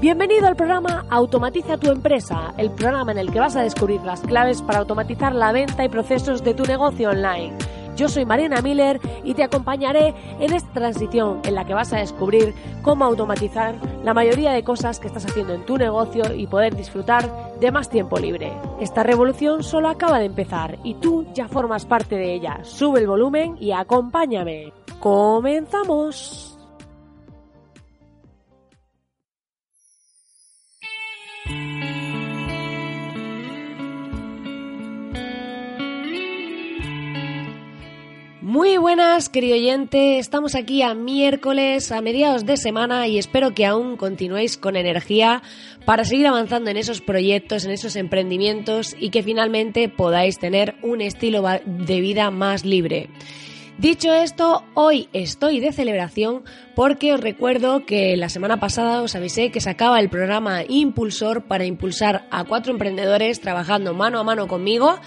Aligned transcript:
Bienvenido 0.00 0.46
al 0.46 0.56
programa 0.56 1.04
Automatiza 1.10 1.76
tu 1.76 1.90
empresa, 1.90 2.54
el 2.56 2.70
programa 2.70 3.12
en 3.12 3.18
el 3.18 3.30
que 3.30 3.38
vas 3.38 3.54
a 3.56 3.62
descubrir 3.62 4.00
las 4.00 4.22
claves 4.22 4.62
para 4.62 4.78
automatizar 4.78 5.34
la 5.34 5.52
venta 5.52 5.84
y 5.84 5.90
procesos 5.90 6.42
de 6.42 6.54
tu 6.54 6.62
negocio 6.62 7.10
online. 7.10 7.52
Yo 7.96 8.08
soy 8.08 8.24
Marina 8.24 8.62
Miller 8.62 8.98
y 9.24 9.34
te 9.34 9.44
acompañaré 9.44 10.14
en 10.38 10.54
esta 10.54 10.72
transición 10.72 11.40
en 11.44 11.54
la 11.54 11.66
que 11.66 11.74
vas 11.74 11.92
a 11.92 11.98
descubrir 11.98 12.54
cómo 12.80 13.04
automatizar 13.04 13.74
la 14.02 14.14
mayoría 14.14 14.52
de 14.52 14.64
cosas 14.64 15.00
que 15.00 15.08
estás 15.08 15.26
haciendo 15.26 15.52
en 15.52 15.66
tu 15.66 15.76
negocio 15.76 16.34
y 16.34 16.46
poder 16.46 16.74
disfrutar 16.74 17.58
de 17.60 17.70
más 17.70 17.90
tiempo 17.90 18.18
libre. 18.18 18.54
Esta 18.80 19.02
revolución 19.02 19.62
solo 19.62 19.90
acaba 19.90 20.18
de 20.18 20.24
empezar 20.24 20.78
y 20.82 20.94
tú 20.94 21.26
ya 21.34 21.46
formas 21.46 21.84
parte 21.84 22.16
de 22.16 22.32
ella. 22.32 22.60
Sube 22.62 23.00
el 23.00 23.06
volumen 23.06 23.58
y 23.60 23.72
acompáñame. 23.72 24.72
¡Comenzamos! 24.98 26.59
Muy 38.50 38.78
buenas, 38.78 39.28
querido 39.28 39.54
oyente. 39.54 40.18
Estamos 40.18 40.56
aquí 40.56 40.82
a 40.82 40.92
miércoles, 40.92 41.92
a 41.92 42.00
mediados 42.00 42.46
de 42.46 42.56
semana 42.56 43.06
y 43.06 43.16
espero 43.16 43.54
que 43.54 43.64
aún 43.64 43.96
continuéis 43.96 44.56
con 44.56 44.74
energía 44.74 45.40
para 45.84 46.04
seguir 46.04 46.26
avanzando 46.26 46.68
en 46.68 46.76
esos 46.76 47.00
proyectos, 47.00 47.64
en 47.64 47.70
esos 47.70 47.94
emprendimientos 47.94 48.96
y 48.98 49.10
que 49.10 49.22
finalmente 49.22 49.88
podáis 49.88 50.40
tener 50.40 50.74
un 50.82 51.00
estilo 51.00 51.44
de 51.64 52.00
vida 52.00 52.32
más 52.32 52.64
libre. 52.64 53.08
Dicho 53.78 54.12
esto, 54.12 54.64
hoy 54.74 55.08
estoy 55.12 55.60
de 55.60 55.72
celebración 55.72 56.42
porque 56.74 57.14
os 57.14 57.20
recuerdo 57.20 57.86
que 57.86 58.16
la 58.16 58.28
semana 58.28 58.58
pasada 58.58 59.00
os 59.00 59.14
avisé 59.14 59.52
que 59.52 59.60
sacaba 59.60 60.00
el 60.00 60.10
programa 60.10 60.64
Impulsor 60.68 61.44
para 61.44 61.66
impulsar 61.66 62.26
a 62.32 62.42
cuatro 62.42 62.72
emprendedores 62.72 63.40
trabajando 63.40 63.94
mano 63.94 64.18
a 64.18 64.24
mano 64.24 64.48
conmigo 64.48 64.98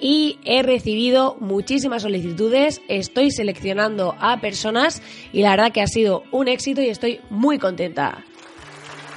y 0.00 0.38
he 0.44 0.62
recibido 0.62 1.36
muchísimas 1.40 2.02
solicitudes, 2.02 2.80
estoy 2.88 3.30
seleccionando 3.30 4.14
a 4.20 4.40
personas 4.40 5.02
y 5.32 5.42
la 5.42 5.50
verdad 5.50 5.72
que 5.72 5.82
ha 5.82 5.86
sido 5.86 6.24
un 6.32 6.48
éxito 6.48 6.82
y 6.82 6.88
estoy 6.88 7.20
muy 7.30 7.58
contenta. 7.58 8.24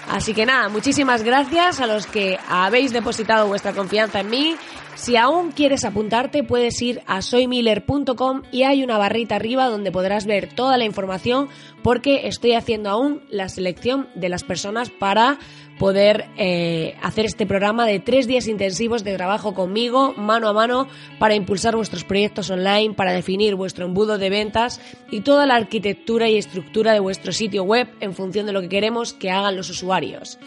Así 0.09 0.33
que 0.33 0.47
nada, 0.47 0.69
muchísimas 0.69 1.21
gracias 1.21 1.79
a 1.79 1.85
los 1.85 2.07
que 2.07 2.39
habéis 2.49 2.91
depositado 2.91 3.47
vuestra 3.47 3.73
confianza 3.73 4.21
en 4.21 4.29
mí. 4.31 4.55
Si 4.95 5.15
aún 5.15 5.51
quieres 5.51 5.85
apuntarte, 5.85 6.43
puedes 6.43 6.81
ir 6.81 7.01
a 7.05 7.21
soymiller.com 7.21 8.41
y 8.51 8.63
hay 8.63 8.83
una 8.83 8.97
barrita 8.97 9.35
arriba 9.35 9.67
donde 9.67 9.91
podrás 9.91 10.25
ver 10.25 10.49
toda 10.53 10.79
la 10.79 10.85
información 10.85 11.47
porque 11.83 12.27
estoy 12.27 12.53
haciendo 12.53 12.89
aún 12.89 13.21
la 13.29 13.49
selección 13.49 14.09
de 14.15 14.29
las 14.29 14.43
personas 14.43 14.89
para 14.89 15.37
poder 15.79 16.25
eh, 16.37 16.95
hacer 17.01 17.25
este 17.25 17.47
programa 17.47 17.87
de 17.87 17.99
tres 17.99 18.27
días 18.27 18.47
intensivos 18.47 19.03
de 19.03 19.15
trabajo 19.15 19.55
conmigo, 19.55 20.13
mano 20.15 20.49
a 20.49 20.53
mano, 20.53 20.87
para 21.17 21.33
impulsar 21.33 21.75
vuestros 21.75 22.03
proyectos 22.03 22.51
online, 22.51 22.93
para 22.93 23.13
definir 23.13 23.55
vuestro 23.55 23.85
embudo 23.85 24.19
de 24.19 24.29
ventas 24.29 24.79
y 25.09 25.21
toda 25.21 25.47
la 25.47 25.55
arquitectura 25.55 26.29
y 26.29 26.37
estructura 26.37 26.93
de 26.93 26.99
vuestro 26.99 27.31
sitio 27.31 27.63
web 27.63 27.87
en 28.01 28.13
función 28.13 28.45
de 28.45 28.51
lo 28.51 28.61
que 28.61 28.69
queremos 28.69 29.13
que 29.13 29.31
hagan 29.31 29.55
los 29.55 29.69
usuarios. 29.69 30.37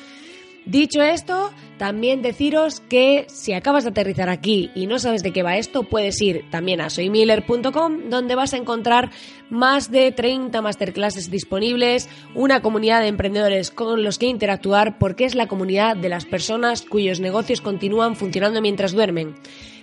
Dicho 0.65 1.03
esto, 1.03 1.51
también 1.77 2.23
deciros 2.23 2.81
que 2.81 3.27
si 3.29 3.53
acabas 3.53 3.83
de 3.83 3.91
aterrizar 3.91 4.29
aquí 4.29 4.71
y 4.77 4.87
no 4.87 5.01
sabes 5.01 5.25
de 5.25 5.33
qué 5.33 5.43
va 5.43 5.57
esto, 5.57 5.83
puedes 5.83 6.21
ir 6.23 6.45
también 6.51 6.81
a 6.81 6.89
soymiller.com 6.89 8.09
donde 8.09 8.37
vas 8.37 8.55
a 8.55 8.59
encontrar 8.59 9.11
más 9.51 9.91
de 9.91 10.13
30 10.13 10.63
masterclasses 10.63 11.33
disponibles, 11.33 12.09
una 12.37 12.63
comunidad 12.63 13.01
de 13.01 13.09
emprendedores 13.09 13.73
con 13.73 14.05
los 14.05 14.19
que 14.19 14.27
interactuar 14.27 14.99
porque 14.99 15.25
es 15.25 15.35
la 15.35 15.49
comunidad 15.49 15.97
de 15.97 16.09
las 16.09 16.27
personas 16.27 16.83
cuyos 16.83 17.19
negocios 17.19 17.61
continúan 17.61 18.15
funcionando 18.15 18.63
mientras 18.63 18.93
duermen. 18.93 19.35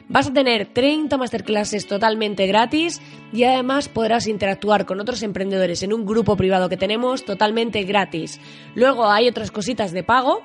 Vas 0.08 0.28
a 0.28 0.34
tener 0.34 0.66
30 0.66 1.18
masterclasses 1.18 1.88
totalmente 1.88 2.48
gratis 2.48 3.02
y 3.34 3.44
además 3.44 3.90
podrás 3.90 4.28
interactuar 4.28 4.86
con 4.86 5.02
otros 5.02 5.24
emprendedores 5.24 5.84
en 5.84 5.92
un 5.92 6.06
grupo 6.06 6.38
privado 6.38 6.70
que 6.70 6.78
tenemos 6.78 7.26
totalmente 7.26 7.84
gratis. 7.84 8.40
Luego 8.76 9.08
hay 9.12 9.28
otras 9.28 9.52
cositas 9.52 9.92
de 9.92 10.04
pago 10.04 10.42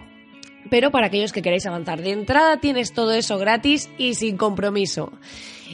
pero 0.71 0.91
para 0.91 1.07
aquellos 1.07 1.33
que 1.33 1.43
queréis 1.43 1.67
avanzar 1.67 2.03
de 2.03 2.11
entrada 2.11 2.59
tienes 2.59 2.93
todo 2.93 3.13
eso 3.13 3.39
gratis 3.39 3.91
y 3.99 4.15
sin 4.15 4.37
compromiso. 4.37 5.13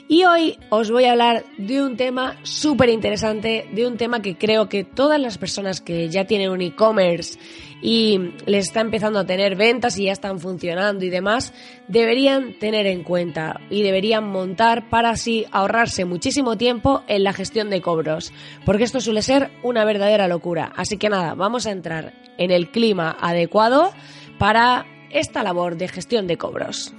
Y 0.09 0.25
hoy 0.25 0.59
os 0.71 0.91
voy 0.91 1.05
a 1.05 1.13
hablar 1.13 1.45
de 1.57 1.83
un 1.83 1.97
tema 1.97 2.37
súper 2.43 2.89
interesante, 2.89 3.69
de 3.73 3.87
un 3.87 3.97
tema 3.97 4.21
que 4.23 4.37
creo 4.37 4.69
que 4.69 4.83
todas 4.83 5.21
las 5.21 5.39
personas 5.39 5.81
que 5.81 6.09
ya 6.09 6.25
tienen 6.25 6.51
un 6.51 6.61
e-commerce 6.63 7.39
y 7.83 8.33
les 8.47 8.67
está 8.67 8.81
empezando 8.81 9.21
a 9.21 9.27
tener 9.27 9.57
ventas 9.57 9.99
y 9.99 10.05
ya 10.05 10.13
están 10.13 10.41
funcionando 10.41 11.05
y 11.05 11.11
demás, 11.11 11.55
deberían 11.89 12.59
tener 12.59 12.87
en 12.87 13.03
cuenta 13.05 13.61
y 13.71 13.83
deberían 13.83 14.25
montar 14.25 14.91
para 14.91 15.11
así 15.11 15.47
ahorrarse 15.51 16.05
muchísimo 16.05 16.57
tiempo 16.57 17.03
en 17.07 17.25
la 17.25 17.33
gestión 17.33 17.71
de 17.71 17.81
cobros, 17.81 18.33
porque 18.65 18.85
esto 18.85 19.01
suele 19.01 19.23
ser 19.23 19.51
una 19.63 19.85
verdadera 19.85 20.29
locura. 20.29 20.73
Así 20.77 20.99
que 20.99 21.09
nada, 21.09 21.35
vamos 21.35 21.67
a 21.67 21.71
entrar 21.71 22.15
en 22.37 22.51
el 22.51 22.71
clima 22.71 23.17
adecuado 23.21 23.93
para 24.41 24.87
esta 25.11 25.43
labor 25.43 25.77
de 25.77 25.87
gestión 25.87 26.27
de 26.27 26.39
cobros. 26.39 26.95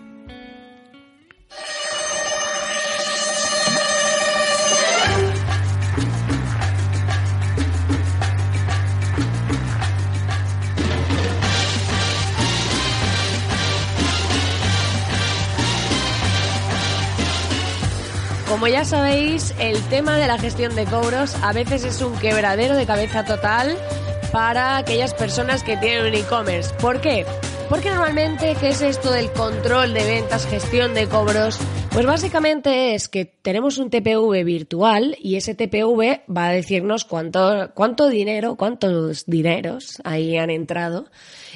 Como 18.47 18.67
ya 18.67 18.85
sabéis, 18.85 19.55
el 19.57 19.81
tema 19.85 20.17
de 20.17 20.27
la 20.27 20.37
gestión 20.37 20.75
de 20.75 20.85
cobros 20.85 21.33
a 21.41 21.53
veces 21.53 21.85
es 21.85 22.03
un 22.03 22.15
quebradero 22.19 22.75
de 22.75 22.85
cabeza 22.85 23.25
total 23.25 23.75
para 24.31 24.77
aquellas 24.77 25.13
personas 25.13 25.63
que 25.63 25.77
tienen 25.77 26.05
un 26.05 26.13
e-commerce. 26.13 26.73
¿Por 26.75 27.01
qué? 27.01 27.25
Porque 27.69 27.89
normalmente, 27.89 28.55
¿qué 28.59 28.69
es 28.69 28.81
esto 28.81 29.11
del 29.11 29.31
control 29.31 29.93
de 29.93 30.03
ventas, 30.03 30.45
gestión 30.45 30.93
de 30.93 31.07
cobros? 31.07 31.57
Pues 31.91 32.05
básicamente 32.05 32.95
es 32.95 33.07
que 33.07 33.25
tenemos 33.25 33.77
un 33.77 33.89
TPV 33.89 34.43
virtual 34.43 35.15
y 35.19 35.35
ese 35.35 35.55
TPV 35.55 36.21
va 36.29 36.47
a 36.47 36.51
decirnos 36.51 37.05
cuánto, 37.05 37.71
cuánto 37.73 38.09
dinero, 38.09 38.55
cuántos 38.55 39.25
dineros 39.25 40.01
ahí 40.03 40.37
han 40.37 40.49
entrado. 40.49 41.05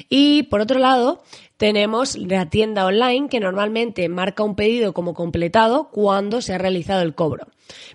Y 0.08 0.44
por 0.44 0.60
otro 0.60 0.78
lado, 0.78 1.22
tenemos 1.56 2.16
la 2.16 2.48
tienda 2.50 2.86
online 2.86 3.28
que 3.28 3.40
normalmente 3.40 4.08
marca 4.08 4.42
un 4.42 4.56
pedido 4.56 4.92
como 4.92 5.14
completado 5.14 5.90
cuando 5.90 6.40
se 6.40 6.54
ha 6.54 6.58
realizado 6.58 7.02
el 7.02 7.14
cobro. 7.14 7.46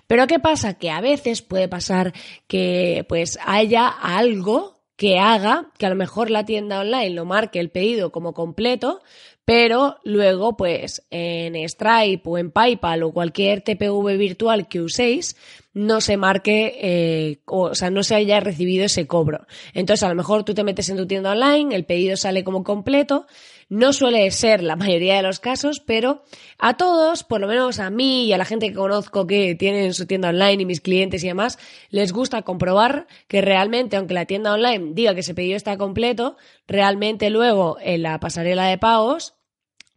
Pero 0.06 0.26
¿qué 0.26 0.38
pasa? 0.38 0.74
Que 0.74 0.90
a 0.90 1.00
veces 1.00 1.42
puede 1.42 1.68
pasar 1.68 2.12
que 2.46 3.04
pues 3.08 3.38
haya 3.44 3.88
algo 3.88 4.82
que 4.96 5.18
haga 5.18 5.70
que 5.78 5.86
a 5.86 5.90
lo 5.90 5.96
mejor 5.96 6.30
la 6.30 6.44
tienda 6.44 6.80
online 6.80 7.10
lo 7.10 7.24
marque 7.24 7.58
el 7.58 7.70
pedido 7.70 8.12
como 8.12 8.34
completo, 8.34 9.00
pero 9.44 9.96
luego 10.04 10.56
pues 10.56 11.04
en 11.10 11.56
Stripe 11.68 12.22
o 12.24 12.38
en 12.38 12.50
PayPal 12.50 13.02
o 13.02 13.12
cualquier 13.12 13.62
TPV 13.62 14.16
virtual 14.16 14.68
que 14.68 14.80
uséis 14.80 15.36
no 15.74 16.00
se 16.00 16.16
marque, 16.16 16.78
eh, 16.80 17.38
o, 17.46 17.74
sea, 17.74 17.90
no 17.90 18.02
se 18.02 18.14
haya 18.14 18.40
recibido 18.40 18.84
ese 18.84 19.06
cobro. 19.06 19.46
Entonces 19.72 20.02
a 20.04 20.08
lo 20.08 20.14
mejor 20.14 20.44
tú 20.44 20.54
te 20.54 20.64
metes 20.64 20.88
en 20.90 20.98
tu 20.98 21.06
tienda 21.06 21.32
online, 21.32 21.74
el 21.74 21.84
pedido 21.84 22.16
sale 22.16 22.44
como 22.44 22.62
completo, 22.62 23.26
no 23.68 23.92
suele 23.92 24.30
ser 24.30 24.62
la 24.62 24.76
mayoría 24.76 25.16
de 25.16 25.22
los 25.22 25.40
casos, 25.40 25.80
pero 25.80 26.22
a 26.58 26.76
todos, 26.76 27.24
por 27.24 27.40
lo 27.40 27.46
menos 27.46 27.78
a 27.78 27.90
mí 27.90 28.26
y 28.26 28.32
a 28.32 28.38
la 28.38 28.44
gente 28.44 28.68
que 28.68 28.74
conozco 28.74 29.26
que 29.26 29.54
tienen 29.54 29.94
su 29.94 30.06
tienda 30.06 30.30
online 30.30 30.62
y 30.62 30.66
mis 30.66 30.80
clientes 30.80 31.24
y 31.24 31.28
demás, 31.28 31.58
les 31.90 32.12
gusta 32.12 32.42
comprobar 32.42 33.06
que 33.28 33.40
realmente, 33.40 33.96
aunque 33.96 34.14
la 34.14 34.26
tienda 34.26 34.52
online 34.52 34.90
diga 34.94 35.14
que 35.14 35.20
ese 35.20 35.34
pedido 35.34 35.56
está 35.56 35.76
completo, 35.76 36.36
realmente 36.66 37.30
luego 37.30 37.78
en 37.80 38.02
la 38.02 38.20
pasarela 38.20 38.66
de 38.66 38.78
pagos 38.78 39.34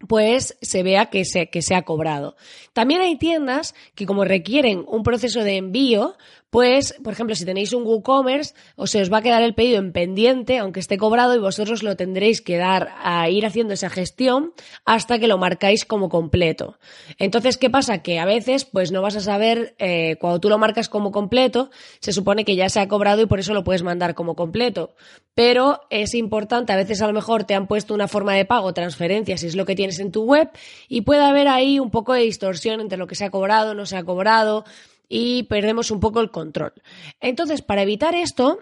pues 0.07 0.57
se 0.61 0.83
vea 0.83 1.07
que 1.07 1.25
se, 1.25 1.49
que 1.49 1.61
se 1.61 1.75
ha 1.75 1.83
cobrado. 1.83 2.35
También 2.73 3.01
hay 3.01 3.17
tiendas 3.17 3.75
que 3.95 4.05
como 4.05 4.25
requieren 4.25 4.83
un 4.87 5.03
proceso 5.03 5.43
de 5.43 5.57
envío, 5.57 6.17
pues, 6.55 6.95
por 7.03 7.11
ejemplo, 7.11 7.35
si 7.35 7.43
tenéis 7.43 7.73
un 7.73 7.83
WooCommerce, 7.83 8.53
o 8.77 8.87
se 8.87 9.01
os 9.01 9.11
va 9.11 9.17
a 9.17 9.21
quedar 9.21 9.43
el 9.43 9.55
pedido 9.55 9.77
en 9.77 9.91
pendiente, 9.91 10.57
aunque 10.57 10.79
esté 10.79 10.97
cobrado, 10.97 11.35
y 11.35 11.37
vosotros 11.37 11.83
lo 11.83 11.97
tendréis 11.97 12.39
que 12.39 12.55
dar 12.55 12.93
a 13.03 13.29
ir 13.29 13.45
haciendo 13.45 13.73
esa 13.73 13.89
gestión 13.89 14.53
hasta 14.85 15.19
que 15.19 15.27
lo 15.27 15.37
marcáis 15.37 15.83
como 15.83 16.07
completo. 16.07 16.79
Entonces, 17.17 17.57
¿qué 17.57 17.69
pasa? 17.69 18.01
Que 18.01 18.19
a 18.19 18.25
veces, 18.25 18.63
pues 18.63 18.93
no 18.93 19.01
vas 19.01 19.17
a 19.17 19.19
saber, 19.19 19.75
eh, 19.79 20.15
cuando 20.21 20.39
tú 20.39 20.47
lo 20.47 20.57
marcas 20.57 20.87
como 20.87 21.11
completo, 21.11 21.71
se 21.99 22.13
supone 22.13 22.45
que 22.45 22.55
ya 22.55 22.69
se 22.69 22.79
ha 22.79 22.87
cobrado 22.87 23.21
y 23.21 23.25
por 23.25 23.39
eso 23.39 23.53
lo 23.53 23.65
puedes 23.65 23.83
mandar 23.83 24.15
como 24.15 24.37
completo. 24.37 24.95
Pero 25.33 25.81
es 25.89 26.15
importante, 26.15 26.71
a 26.71 26.77
veces 26.77 27.01
a 27.01 27.07
lo 27.07 27.11
mejor 27.11 27.43
te 27.43 27.53
han 27.53 27.67
puesto 27.67 27.93
una 27.93 28.07
forma 28.07 28.33
de 28.33 28.45
pago, 28.45 28.73
transferencia, 28.73 29.37
si 29.37 29.47
es 29.47 29.57
lo 29.57 29.65
que 29.65 29.75
tienes 29.75 29.99
en 29.99 30.13
tu 30.13 30.23
web, 30.23 30.49
y 30.87 31.01
puede 31.01 31.25
haber 31.25 31.49
ahí 31.49 31.81
un 31.81 31.91
poco 31.91 32.13
de 32.13 32.21
distorsión 32.21 32.79
entre 32.79 32.97
lo 32.97 33.07
que 33.07 33.15
se 33.15 33.25
ha 33.25 33.29
cobrado, 33.29 33.73
no 33.73 33.85
se 33.85 33.97
ha 33.97 34.05
cobrado, 34.05 34.63
y 35.07 35.43
perdemos 35.43 35.91
un 35.91 35.99
poco 35.99 36.21
el 36.21 36.31
control. 36.31 36.73
Entonces, 37.19 37.61
para 37.61 37.83
evitar 37.83 38.15
esto, 38.15 38.59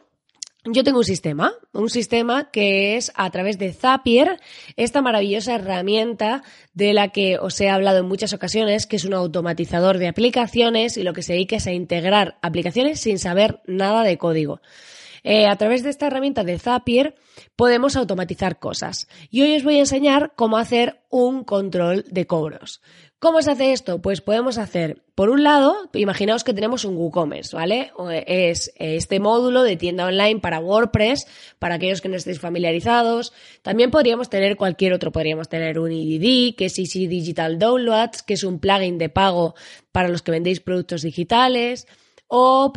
yo 0.65 0.85
tengo 0.85 0.99
un 0.99 1.03
sistema, 1.03 1.53
un 1.73 1.89
sistema 1.89 2.49
que 2.49 2.95
es 2.95 3.11
a 3.15 3.29
través 3.31 3.57
de 3.57 3.73
Zapier, 3.73 4.39
esta 4.77 5.01
maravillosa 5.01 5.55
herramienta 5.55 6.41
de 6.73 6.93
la 6.93 7.09
que 7.09 7.37
os 7.37 7.59
he 7.59 7.69
hablado 7.69 7.99
en 7.99 8.05
muchas 8.05 8.31
ocasiones, 8.31 8.87
que 8.87 8.95
es 8.95 9.03
un 9.03 9.13
automatizador 9.13 9.97
de 9.97 10.07
aplicaciones 10.07 10.95
y 10.95 11.03
lo 11.03 11.11
que 11.11 11.21
se 11.21 11.33
dedica 11.33 11.57
es 11.57 11.67
a 11.67 11.73
integrar 11.73 12.37
aplicaciones 12.41 13.01
sin 13.01 13.19
saber 13.19 13.61
nada 13.67 14.03
de 14.03 14.17
código. 14.17 14.61
Eh, 15.25 15.47
a 15.47 15.55
través 15.57 15.83
de 15.83 15.89
esta 15.89 16.07
herramienta 16.07 16.43
de 16.43 16.59
Zapier 16.59 17.15
podemos 17.55 17.97
automatizar 17.97 18.59
cosas. 18.59 19.07
Y 19.29 19.41
hoy 19.41 19.55
os 19.55 19.63
voy 19.63 19.75
a 19.75 19.79
enseñar 19.79 20.33
cómo 20.35 20.57
hacer 20.57 21.01
un 21.09 21.43
control 21.43 22.05
de 22.09 22.25
cobros. 22.25 22.81
¿Cómo 23.23 23.41
se 23.41 23.51
hace 23.51 23.71
esto? 23.71 24.01
Pues 24.01 24.19
podemos 24.19 24.57
hacer, 24.57 25.01
por 25.15 25.29
un 25.29 25.43
lado, 25.43 25.89
imaginaos 25.93 26.43
que 26.43 26.53
tenemos 26.53 26.83
un 26.83 26.97
WooCommerce, 26.97 27.55
¿vale? 27.55 27.93
Es 28.27 28.73
este 28.75 29.21
módulo 29.21 29.63
de 29.63 29.77
tienda 29.77 30.07
online 30.07 30.41
para 30.41 30.59
WordPress, 30.59 31.25
para 31.57 31.75
aquellos 31.75 32.01
que 32.01 32.09
no 32.09 32.17
estéis 32.17 32.41
familiarizados. 32.41 33.31
También 33.61 33.91
podríamos 33.91 34.29
tener 34.29 34.57
cualquier 34.57 34.91
otro, 34.91 35.13
podríamos 35.13 35.47
tener 35.47 35.79
un 35.79 35.93
EDD, 35.93 36.53
que 36.57 36.65
es 36.65 36.77
Easy 36.77 37.07
Digital 37.07 37.57
Downloads, 37.57 38.23
que 38.23 38.33
es 38.33 38.43
un 38.43 38.59
plugin 38.59 38.97
de 38.97 39.07
pago 39.07 39.55
para 39.93 40.09
los 40.09 40.21
que 40.21 40.31
vendéis 40.31 40.59
productos 40.59 41.03
digitales. 41.03 41.87
O 42.27 42.73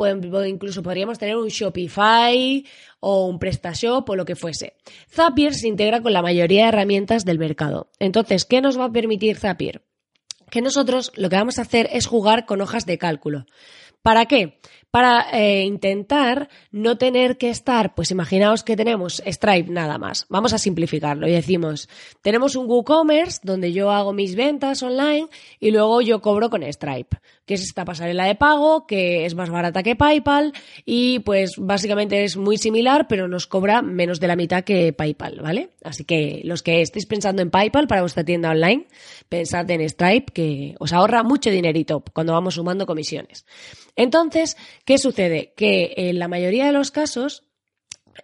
incluso 0.47 0.81
podríamos 0.81 1.19
tener 1.19 1.37
un 1.37 1.49
Shopify 1.49 2.65
o 3.01 3.27
un 3.27 3.41
PrestaShop 3.41 4.09
o 4.09 4.15
lo 4.15 4.25
que 4.25 4.37
fuese. 4.37 4.75
Zapier 5.11 5.55
se 5.55 5.67
integra 5.67 6.03
con 6.03 6.13
la 6.13 6.23
mayoría 6.23 6.63
de 6.63 6.69
herramientas 6.69 7.25
del 7.25 7.41
mercado. 7.41 7.91
Entonces, 7.99 8.45
¿qué 8.45 8.61
nos 8.61 8.79
va 8.79 8.85
a 8.85 8.93
permitir 8.93 9.39
Zapier? 9.39 9.83
Que 10.51 10.63
nosotros 10.63 11.13
lo 11.15 11.29
que 11.29 11.37
vamos 11.37 11.59
a 11.59 11.63
hacer 11.63 11.89
es 11.93 12.07
jugar 12.07 12.47
con 12.47 12.61
hojas 12.61 12.87
de 12.87 12.99
cálculo. 12.99 13.47
¿Para 14.03 14.27
qué? 14.27 14.61
Para 14.93 15.27
eh, 15.33 15.65
intentar 15.65 16.49
no 16.71 16.97
tener 16.97 17.39
que 17.39 17.51
estar, 17.51 17.95
pues 17.97 18.13
imaginaos 18.13 18.63
que 18.63 18.77
tenemos 18.77 19.21
Stripe 19.27 19.71
nada 19.71 19.99
más. 19.99 20.27
Vamos 20.29 20.53
a 20.53 20.59
simplificarlo 20.59 21.27
y 21.27 21.33
decimos, 21.33 21.89
tenemos 22.23 22.55
un 22.55 22.67
WooCommerce 22.67 23.41
donde 23.43 23.73
yo 23.73 23.91
hago 23.91 24.13
mis 24.13 24.37
ventas 24.37 24.83
online 24.83 25.27
y 25.59 25.73
luego 25.73 26.03
yo 26.03 26.23
cobro 26.23 26.51
con 26.51 26.63
Stripe, 26.63 27.17
que 27.47 27.55
es 27.55 27.63
esta 27.63 27.85
pasarela 27.85 28.27
de 28.27 28.35
pago 28.35 28.87
que 28.87 29.25
es 29.25 29.35
más 29.35 29.49
barata 29.49 29.83
que 29.83 29.97
PayPal 29.97 30.53
y 30.85 31.21
pues 31.21 31.53
básicamente 31.57 32.25
es 32.25 32.37
muy 32.37 32.59
similar, 32.59 33.07
pero 33.09 33.29
nos 33.29 33.47
cobra 33.47 33.83
menos 33.83 34.21
de 34.21 34.27
la 34.27 34.37
mitad 34.37 34.65
que 34.65 34.93
PayPal, 34.93 35.41
¿vale? 35.41 35.71
Así 35.83 36.05
que 36.05 36.43
los 36.45 36.63
que 36.63 36.83
estéis 36.83 37.07
pensando 37.07 37.43
en 37.43 37.51
PayPal 37.51 37.87
para 37.87 38.03
vuestra 38.03 38.25
tienda 38.25 38.51
online, 38.51 38.87
pensad 39.29 39.71
en 39.71 39.89
Stripe 39.89 40.33
que 40.33 40.75
os 40.81 40.93
ahorra 40.93 41.23
mucho 41.23 41.51
dinerito 41.51 42.03
cuando 42.13 42.33
vamos 42.33 42.57
sumando 42.57 42.85
comisiones. 42.85 43.47
Entonces, 43.95 44.57
¿qué 44.85 44.99
sucede? 44.99 45.53
Que 45.57 45.95
en 45.97 46.19
la 46.19 46.29
mayoría 46.29 46.67
de 46.67 46.73
los 46.73 46.91
casos 46.91 47.46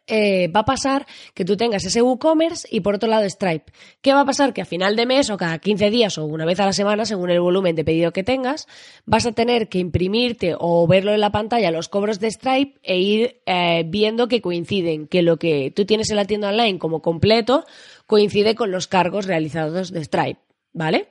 eh, 0.06 0.48
va 0.48 0.60
a 0.60 0.64
pasar 0.64 1.06
que 1.34 1.44
tú 1.44 1.56
tengas 1.56 1.84
ese 1.84 2.02
WooCommerce 2.02 2.68
y 2.70 2.80
por 2.80 2.96
otro 2.96 3.08
lado 3.08 3.28
Stripe. 3.28 3.72
¿Qué 4.00 4.12
va 4.12 4.20
a 4.20 4.24
pasar? 4.24 4.52
Que 4.52 4.62
a 4.62 4.64
final 4.64 4.96
de 4.96 5.06
mes 5.06 5.30
o 5.30 5.36
cada 5.36 5.58
15 5.58 5.90
días 5.90 6.18
o 6.18 6.24
una 6.24 6.44
vez 6.44 6.60
a 6.60 6.66
la 6.66 6.72
semana, 6.72 7.04
según 7.04 7.30
el 7.30 7.40
volumen 7.40 7.76
de 7.76 7.84
pedido 7.84 8.12
que 8.12 8.22
tengas, 8.22 8.66
vas 9.06 9.26
a 9.26 9.32
tener 9.32 9.68
que 9.68 9.78
imprimirte 9.78 10.54
o 10.58 10.86
verlo 10.86 11.12
en 11.12 11.20
la 11.20 11.32
pantalla 11.32 11.70
los 11.70 11.88
cobros 11.88 12.20
de 12.20 12.30
Stripe 12.30 12.78
e 12.82 12.98
ir 12.98 13.42
eh, 13.46 13.84
viendo 13.86 14.28
que 14.28 14.40
coinciden, 14.40 15.06
que 15.06 15.22
lo 15.22 15.36
que 15.38 15.72
tú 15.74 15.84
tienes 15.84 16.10
en 16.10 16.16
la 16.16 16.24
tienda 16.24 16.48
online 16.48 16.78
como 16.78 17.02
completo 17.02 17.64
coincide 18.06 18.54
con 18.54 18.70
los 18.70 18.86
cargos 18.86 19.26
realizados 19.26 19.92
de 19.92 20.04
Stripe. 20.04 20.40
¿Vale? 20.74 21.08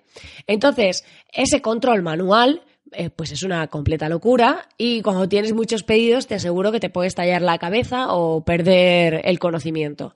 Entonces, 0.48 1.06
ese 1.32 1.62
control 1.62 2.02
manual 2.02 2.64
eh, 2.92 3.10
pues 3.10 3.32
es 3.32 3.44
una 3.44 3.68
completa 3.68 4.10
locura 4.10 4.68
y 4.78 5.02
cuando 5.02 5.30
tienes 5.30 5.54
muchos 5.54 5.84
pedidos 5.84 6.28
te 6.28 6.36
aseguro 6.36 6.72
que 6.72 6.80
te 6.80 6.90
puede 6.90 7.08
estallar 7.08 7.42
la 7.42 7.58
cabeza 7.58 8.14
o 8.14 8.44
perder 8.44 9.22
el 9.24 9.40
conocimiento. 9.40 10.14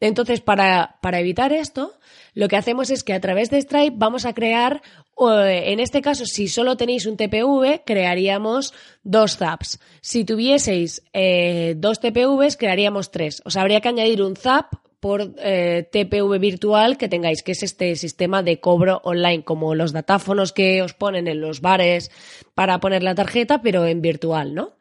Entonces, 0.00 0.40
para, 0.40 0.98
para 1.00 1.20
evitar 1.20 1.52
esto, 1.52 1.98
lo 2.34 2.48
que 2.48 2.56
hacemos 2.56 2.90
es 2.90 3.02
que 3.02 3.14
a 3.14 3.20
través 3.20 3.50
de 3.50 3.60
Stripe 3.60 3.96
vamos 3.96 4.24
a 4.24 4.32
crear, 4.32 4.82
en 5.18 5.80
este 5.80 6.02
caso, 6.02 6.24
si 6.24 6.48
solo 6.48 6.76
tenéis 6.76 7.06
un 7.06 7.16
TPV, 7.16 7.82
crearíamos 7.84 8.74
dos 9.02 9.38
zaps. 9.38 9.80
Si 10.00 10.24
tuvieseis 10.24 11.02
eh, 11.12 11.74
dos 11.76 11.98
TPVs, 11.98 12.56
crearíamos 12.56 13.10
tres. 13.10 13.42
O 13.44 13.50
sea, 13.50 13.62
habría 13.62 13.80
que 13.80 13.88
añadir 13.88 14.22
un 14.22 14.36
zap 14.36 14.72
por 15.00 15.34
eh, 15.38 15.88
TPV 15.90 16.38
virtual 16.38 16.98
que 16.98 17.08
tengáis, 17.08 17.42
que 17.42 17.52
es 17.52 17.62
este 17.62 17.94
sistema 17.96 18.42
de 18.42 18.60
cobro 18.60 19.00
online, 19.04 19.44
como 19.44 19.74
los 19.74 19.92
datáfonos 19.92 20.52
que 20.52 20.82
os 20.82 20.94
ponen 20.94 21.28
en 21.28 21.40
los 21.40 21.60
bares 21.60 22.10
para 22.54 22.80
poner 22.80 23.02
la 23.02 23.14
tarjeta, 23.14 23.62
pero 23.62 23.86
en 23.86 24.02
virtual, 24.02 24.54
¿no? 24.54 24.72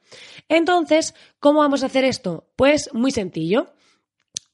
Entonces, 0.49 1.13
¿cómo 1.39 1.59
vamos 1.59 1.83
a 1.83 1.87
hacer 1.87 2.03
esto? 2.05 2.47
Pues 2.55 2.89
muy 2.93 3.11
sencillo. 3.11 3.73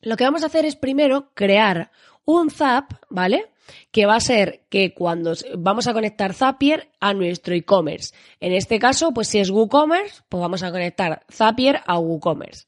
Lo 0.01 0.17
que 0.17 0.25
vamos 0.25 0.43
a 0.43 0.47
hacer 0.47 0.65
es 0.65 0.75
primero 0.75 1.29
crear 1.33 1.91
un 2.25 2.49
Zap, 2.49 2.91
¿vale? 3.09 3.51
Que 3.91 4.05
va 4.05 4.15
a 4.15 4.19
ser 4.19 4.65
que 4.69 4.93
cuando 4.93 5.33
vamos 5.57 5.87
a 5.87 5.93
conectar 5.93 6.33
Zapier 6.33 6.89
a 6.99 7.13
nuestro 7.13 7.53
e-commerce. 7.53 8.13
En 8.39 8.51
este 8.51 8.79
caso, 8.79 9.13
pues 9.13 9.29
si 9.29 9.39
es 9.39 9.49
WooCommerce, 9.49 10.23
pues 10.27 10.41
vamos 10.41 10.63
a 10.63 10.71
conectar 10.71 11.25
Zapier 11.31 11.81
a 11.85 11.99
WooCommerce. 11.99 12.65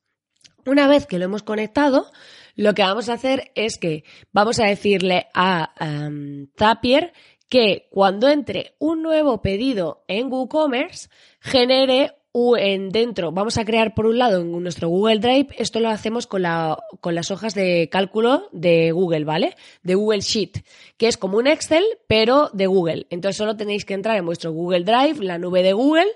Una 0.66 0.88
vez 0.88 1.06
que 1.06 1.20
lo 1.20 1.26
hemos 1.26 1.44
conectado, 1.44 2.10
lo 2.56 2.74
que 2.74 2.84
vamos 2.84 3.10
a 3.10 3.14
hacer 3.14 3.52
es 3.56 3.78
que 3.78 4.04
vamos 4.32 4.60
a 4.60 4.66
decirle 4.66 5.28
a 5.34 5.74
em, 5.80 6.48
Zapier 6.58 7.14
que 7.50 7.88
cuando 7.92 8.30
entre 8.30 8.76
un 8.80 9.02
nuevo 9.02 9.42
pedido 9.42 10.04
en 10.08 10.32
WooCommerce 10.32 11.10
genere 11.40 12.14
en 12.58 12.90
dentro, 12.90 13.32
vamos 13.32 13.58
a 13.58 13.64
crear 13.64 13.94
por 13.94 14.06
un 14.06 14.18
lado 14.18 14.42
en 14.42 14.52
nuestro 14.62 14.90
Google 14.90 15.20
Drive, 15.20 15.56
esto 15.58 15.80
lo 15.80 15.88
hacemos 15.88 16.28
con, 16.28 16.42
la, 16.42 16.78
con 17.00 17.16
las 17.16 17.32
hojas 17.32 17.54
de 17.54 17.88
cálculo 17.90 18.50
de 18.52 18.92
Google, 18.92 19.24
¿vale? 19.24 19.56
De 19.84 19.96
Google 19.96 20.20
Sheet, 20.20 20.66
que 20.98 21.08
es 21.08 21.16
como 21.16 21.38
un 21.38 21.48
Excel, 21.48 21.86
pero 22.08 22.50
de 22.52 22.68
Google. 22.68 23.08
Entonces 23.10 23.38
solo 23.38 23.56
tenéis 23.56 23.86
que 23.86 23.94
entrar 23.94 24.18
en 24.18 24.26
vuestro 24.26 24.52
Google 24.52 24.84
Drive, 24.84 25.24
la 25.24 25.38
nube 25.38 25.64
de 25.64 25.72
Google, 25.72 26.12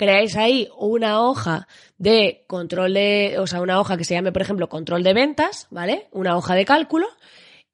creáis 0.00 0.34
ahí 0.34 0.66
una 0.78 1.20
hoja 1.20 1.68
de 1.98 2.42
control 2.46 2.94
de, 2.94 3.36
o 3.38 3.46
sea, 3.46 3.60
una 3.60 3.78
hoja 3.78 3.98
que 3.98 4.04
se 4.04 4.14
llame, 4.14 4.32
por 4.32 4.40
ejemplo, 4.40 4.70
control 4.70 5.02
de 5.02 5.12
ventas, 5.12 5.66
¿vale? 5.68 6.08
Una 6.10 6.38
hoja 6.38 6.54
de 6.54 6.64
cálculo 6.64 7.06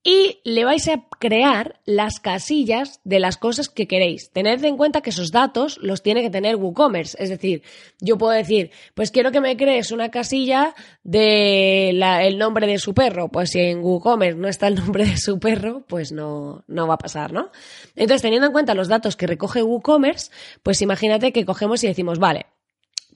y 0.07 0.39
le 0.45 0.65
vais 0.65 0.87
a 0.87 1.03
crear 1.19 1.81
las 1.85 2.21
casillas 2.21 3.01
de 3.03 3.19
las 3.19 3.37
cosas 3.37 3.69
que 3.69 3.89
queréis. 3.89 4.31
Tened 4.31 4.65
en 4.65 4.77
cuenta 4.77 5.01
que 5.01 5.11
esos 5.11 5.33
datos 5.33 5.79
los 5.83 6.01
tiene 6.05 6.23
que 6.23 6.31
tener 6.31 6.55
WooCommerce. 6.55 7.17
Es 7.21 7.29
decir, 7.29 7.65
yo 8.01 8.17
puedo 8.17 8.31
decir, 8.31 8.71
pues 8.95 9.11
quiero 9.11 9.33
que 9.33 9.41
me 9.41 9.57
crees 9.57 9.91
una 9.91 10.13
casilla 10.13 10.77
de 11.03 11.91
el 11.91 12.39
nombre 12.39 12.69
de 12.69 12.79
su 12.79 12.95
perro. 12.95 13.31
Pues 13.33 13.51
si 13.51 13.59
en 13.59 13.81
WooCommerce 13.81 14.39
no 14.39 14.47
está 14.47 14.69
el 14.69 14.77
nombre 14.77 15.07
de 15.07 15.17
su 15.17 15.41
perro, 15.41 15.85
pues 15.89 16.13
no, 16.13 16.63
no 16.69 16.87
va 16.87 16.95
a 16.95 16.99
pasar, 16.99 17.33
¿no? 17.33 17.51
Entonces, 17.97 18.23
teniendo 18.23 18.47
en 18.47 18.53
cuenta 18.53 18.75
los 18.75 18.87
datos 18.87 19.17
que 19.17 19.27
recoge 19.27 19.65
WooCommerce, 19.65 20.31
pues 20.63 20.83
imagínate 20.83 21.33
que 21.33 21.45
cogemos 21.45 21.83
y 21.83 21.89
decimos, 21.89 22.21
vale, 22.21 22.47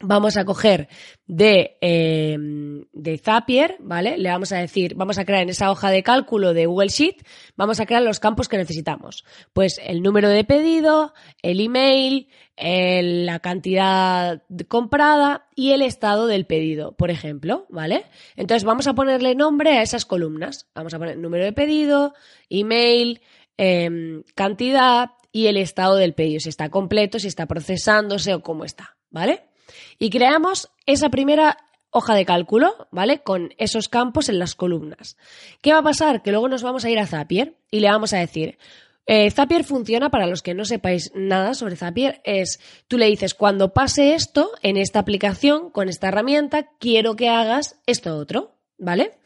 vamos 0.01 0.37
a 0.37 0.45
coger 0.45 0.89
de, 1.27 1.77
em, 1.81 2.85
de 2.93 3.19
Zapier, 3.19 3.77
¿vale? 3.81 4.19
Le 4.19 4.31
vamos 4.31 4.53
a 4.53 4.59
decir, 4.59 4.95
vamos 4.95 5.19
a 5.19 5.25
crear 5.25 5.43
en 5.43 5.51
esa 5.51 5.71
hoja 5.71 5.91
de 5.91 6.03
cálculo 6.03 6.55
de 6.55 6.67
Google 6.67 6.89
Sheet, 6.89 7.23
vamos 7.57 7.81
a 7.81 7.87
crear 7.87 8.03
los 8.03 8.19
campos 8.19 8.49
que 8.49 8.57
necesitamos. 8.57 9.25
Pues 9.53 9.81
el 9.85 10.03
número 10.03 10.29
de 10.29 10.45
pedido, 10.45 11.13
el 11.43 11.61
email, 11.61 12.29
la 12.57 13.41
cantidad 13.41 14.43
comprada 14.69 15.47
y 15.55 15.73
el 15.73 15.83
estado 15.83 16.27
del 16.27 16.47
pedido, 16.47 16.93
por 16.93 17.11
ejemplo, 17.11 17.67
¿vale? 17.69 18.05
Entonces 18.37 18.65
vamos 18.65 18.87
a 18.87 18.95
ponerle 18.95 19.35
nombre 19.35 19.79
a 19.79 19.83
esas 19.83 20.05
columnas. 20.05 20.67
Vamos 20.75 20.95
a 20.95 20.99
poner 20.99 21.19
número 21.19 21.45
de 21.45 21.53
pedido, 21.53 22.15
email, 22.49 23.21
em, 23.57 24.23
cantidad 24.35 25.11
y 25.33 25.47
el 25.47 25.57
estado 25.57 25.97
del 25.97 26.15
pedido, 26.15 26.41
si 26.41 26.49
está 26.49 26.71
completo, 26.71 27.19
si 27.19 27.29
está 27.29 27.47
procesándose 27.47 28.35
o 28.35 28.43
cómo 28.43 28.65
está, 28.65 28.97
¿vale? 29.11 29.50
Y 29.99 30.11
creamos 30.11 30.71
esa 30.87 31.09
primera 31.09 31.57
hoja 31.91 32.15
de 32.15 32.25
cálculo, 32.25 32.89
¿vale? 32.91 33.21
Con 33.23 33.53
esos 33.59 33.89
campos 33.89 34.29
en 34.29 34.39
las 34.39 34.55
columnas. 34.55 35.17
¿Qué 35.61 35.73
va 35.73 35.81
a 35.81 35.83
pasar? 35.83 36.23
Que 36.23 36.31
luego 36.31 36.49
nos 36.49 36.63
vamos 36.63 36.85
a 36.85 36.91
ir 36.91 36.99
a 36.99 37.07
Zapier 37.07 37.57
y 37.71 37.81
le 37.81 37.91
vamos 37.91 38.13
a 38.13 38.19
decir, 38.19 38.59
eh, 39.07 39.31
Zapier 39.31 39.65
funciona, 39.65 40.09
para 40.09 40.27
los 40.27 40.41
que 40.41 40.55
no 40.55 40.65
sepáis 40.65 41.11
nada 41.17 41.55
sobre 41.55 41.77
Zapier, 41.77 42.21
es 42.25 42.61
tú 42.87 42.97
le 42.97 43.07
dices, 43.07 43.35
cuando 43.35 43.73
pase 43.73 44.15
esto 44.15 44.53
en 44.63 44.77
esta 44.77 45.01
aplicación, 45.01 45.71
con 45.71 45.89
esta 45.89 46.09
herramienta, 46.09 46.69
quiero 46.79 47.17
que 47.17 47.29
hagas 47.29 47.81
esto 47.87 48.17
otro. 48.17 48.55
¿Vale? 48.83 49.19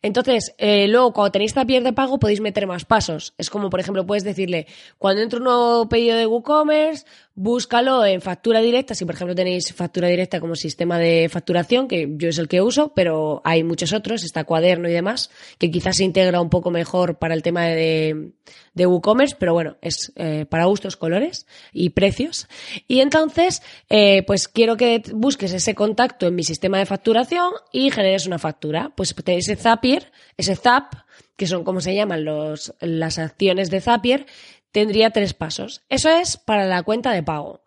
Entonces, 0.00 0.54
eh, 0.56 0.88
luego 0.88 1.12
cuando 1.12 1.32
tenéis 1.32 1.52
Zapier 1.52 1.82
de 1.82 1.92
pago 1.92 2.18
podéis 2.18 2.40
meter 2.40 2.66
más 2.66 2.86
pasos. 2.86 3.34
Es 3.36 3.50
como, 3.50 3.68
por 3.68 3.78
ejemplo, 3.78 4.06
puedes 4.06 4.24
decirle, 4.24 4.66
cuando 4.96 5.20
entre 5.20 5.36
un 5.36 5.44
nuevo 5.44 5.86
pedido 5.86 6.16
de 6.16 6.26
WooCommerce, 6.26 7.04
búscalo 7.34 8.04
en 8.04 8.20
factura 8.20 8.60
directa. 8.60 8.94
Si, 8.94 9.04
por 9.04 9.14
ejemplo, 9.14 9.34
tenéis 9.34 9.72
factura 9.72 10.08
directa 10.08 10.40
como 10.40 10.54
sistema 10.54 10.98
de 10.98 11.28
facturación, 11.30 11.88
que 11.88 12.08
yo 12.16 12.28
es 12.28 12.38
el 12.38 12.48
que 12.48 12.60
uso, 12.60 12.92
pero 12.94 13.40
hay 13.44 13.64
muchos 13.64 13.92
otros, 13.92 14.24
está 14.24 14.44
cuaderno 14.44 14.88
y 14.88 14.92
demás, 14.92 15.30
que 15.58 15.70
quizás 15.70 15.96
se 15.96 16.04
integra 16.04 16.40
un 16.40 16.50
poco 16.50 16.70
mejor 16.70 17.18
para 17.18 17.34
el 17.34 17.42
tema 17.42 17.66
de, 17.66 18.32
de 18.74 18.86
WooCommerce, 18.86 19.36
pero 19.38 19.52
bueno, 19.52 19.76
es 19.80 20.12
eh, 20.16 20.46
para 20.48 20.66
gustos, 20.66 20.96
colores 20.96 21.46
y 21.72 21.90
precios. 21.90 22.48
Y 22.86 23.00
entonces, 23.00 23.62
eh, 23.88 24.22
pues 24.26 24.48
quiero 24.48 24.76
que 24.76 25.02
busques 25.14 25.52
ese 25.52 25.74
contacto 25.74 26.26
en 26.26 26.34
mi 26.34 26.44
sistema 26.44 26.78
de 26.78 26.86
facturación 26.86 27.52
y 27.72 27.90
generes 27.90 28.26
una 28.26 28.38
factura. 28.38 28.92
Pues 28.94 29.14
ese 29.26 29.56
Zapier, 29.56 30.12
ese 30.36 30.56
Zap, 30.56 30.94
que 31.36 31.46
son 31.46 31.64
como 31.64 31.80
se 31.80 31.94
llaman 31.94 32.24
los, 32.24 32.74
las 32.80 33.18
acciones 33.18 33.70
de 33.70 33.80
Zapier, 33.80 34.26
tendría 34.72 35.10
tres 35.10 35.34
pasos. 35.34 35.82
Eso 35.88 36.10
es 36.10 36.36
para 36.36 36.66
la 36.66 36.82
cuenta 36.82 37.12
de 37.12 37.22
pago. 37.22 37.60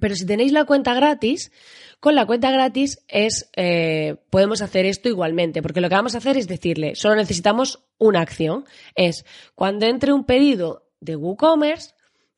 Pero 0.00 0.14
si 0.14 0.26
tenéis 0.26 0.52
la 0.52 0.64
cuenta 0.64 0.94
gratis, 0.94 1.52
con 2.00 2.14
la 2.14 2.26
cuenta 2.26 2.50
gratis 2.50 2.98
es 3.08 3.50
eh, 3.56 4.16
podemos 4.30 4.62
hacer 4.62 4.86
esto 4.86 5.08
igualmente, 5.08 5.62
porque 5.62 5.80
lo 5.80 5.88
que 5.88 5.94
vamos 5.94 6.14
a 6.14 6.18
hacer 6.18 6.36
es 6.36 6.48
decirle, 6.48 6.94
solo 6.94 7.16
necesitamos 7.16 7.84
una 7.98 8.20
acción. 8.20 8.64
Es 8.94 9.24
cuando 9.54 9.86
entre 9.86 10.12
un 10.12 10.24
pedido 10.24 10.90
de 11.00 11.16
WooCommerce, 11.16 11.94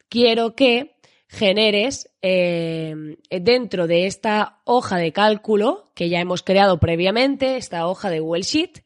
quiero 0.09 0.55
que 0.55 0.97
generes 1.29 2.11
eh, 2.23 3.17
dentro 3.31 3.87
de 3.87 4.07
esta 4.07 4.61
hoja 4.65 4.97
de 4.97 5.13
cálculo 5.13 5.91
que 5.95 6.09
ya 6.09 6.21
hemos 6.21 6.43
creado 6.43 6.79
previamente, 6.79 7.57
esta 7.57 7.87
hoja 7.87 8.11
de 8.11 8.21
Google 8.21 8.43
Sheet, 8.43 8.85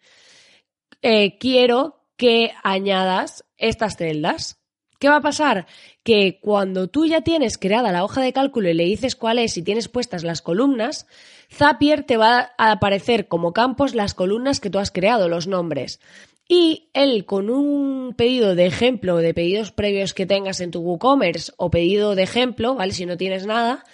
eh, 1.03 1.39
quiero 1.39 2.05
que 2.17 2.53
añadas 2.63 3.45
estas 3.57 3.97
celdas. 3.97 4.58
¿Qué 4.99 5.09
va 5.09 5.17
a 5.17 5.23
pasar? 5.23 5.67
Que 6.03 6.41
cuando 6.41 6.89
tú 6.89 7.07
ya 7.07 7.21
tienes 7.21 7.57
creada 7.57 7.93
la 7.93 8.03
hoja 8.03 8.21
de 8.21 8.33
cálculo 8.33 8.69
y 8.69 8.75
le 8.75 8.85
dices 8.85 9.15
cuál 9.15 9.39
es 9.39 9.57
y 9.57 9.63
tienes 9.63 9.89
puestas 9.89 10.25
las 10.25 10.43
columnas, 10.43 11.07
Zapier 11.53 12.03
te 12.03 12.17
va 12.17 12.51
a 12.59 12.73
aparecer 12.73 13.29
como 13.29 13.53
campos 13.53 13.95
las 13.95 14.15
columnas 14.15 14.59
que 14.59 14.71
tú 14.71 14.81
has 14.81 14.91
creado, 14.91 15.29
los 15.29 15.47
nombres. 15.47 16.01
Y 16.49 16.89
él 16.95 17.27
con 17.27 17.49
un 17.49 18.15
pedido 18.17 18.55
de 18.55 18.67
ejemplo 18.67 19.19
de 19.19 19.35
pedidos 19.35 19.71
previos 19.71 20.15
que 20.15 20.27
tengas 20.27 20.61
en 20.61 20.71
tu 20.73 20.81
WooCommerce 20.81 21.53
o 21.59 21.71
pedido 21.71 22.15
de 22.15 22.23
ejemplo, 22.25 22.75
¿vale? 22.75 22.93
Si 22.93 23.07
no 23.07 23.17
tienes 23.17 23.47
nada, 23.47 23.85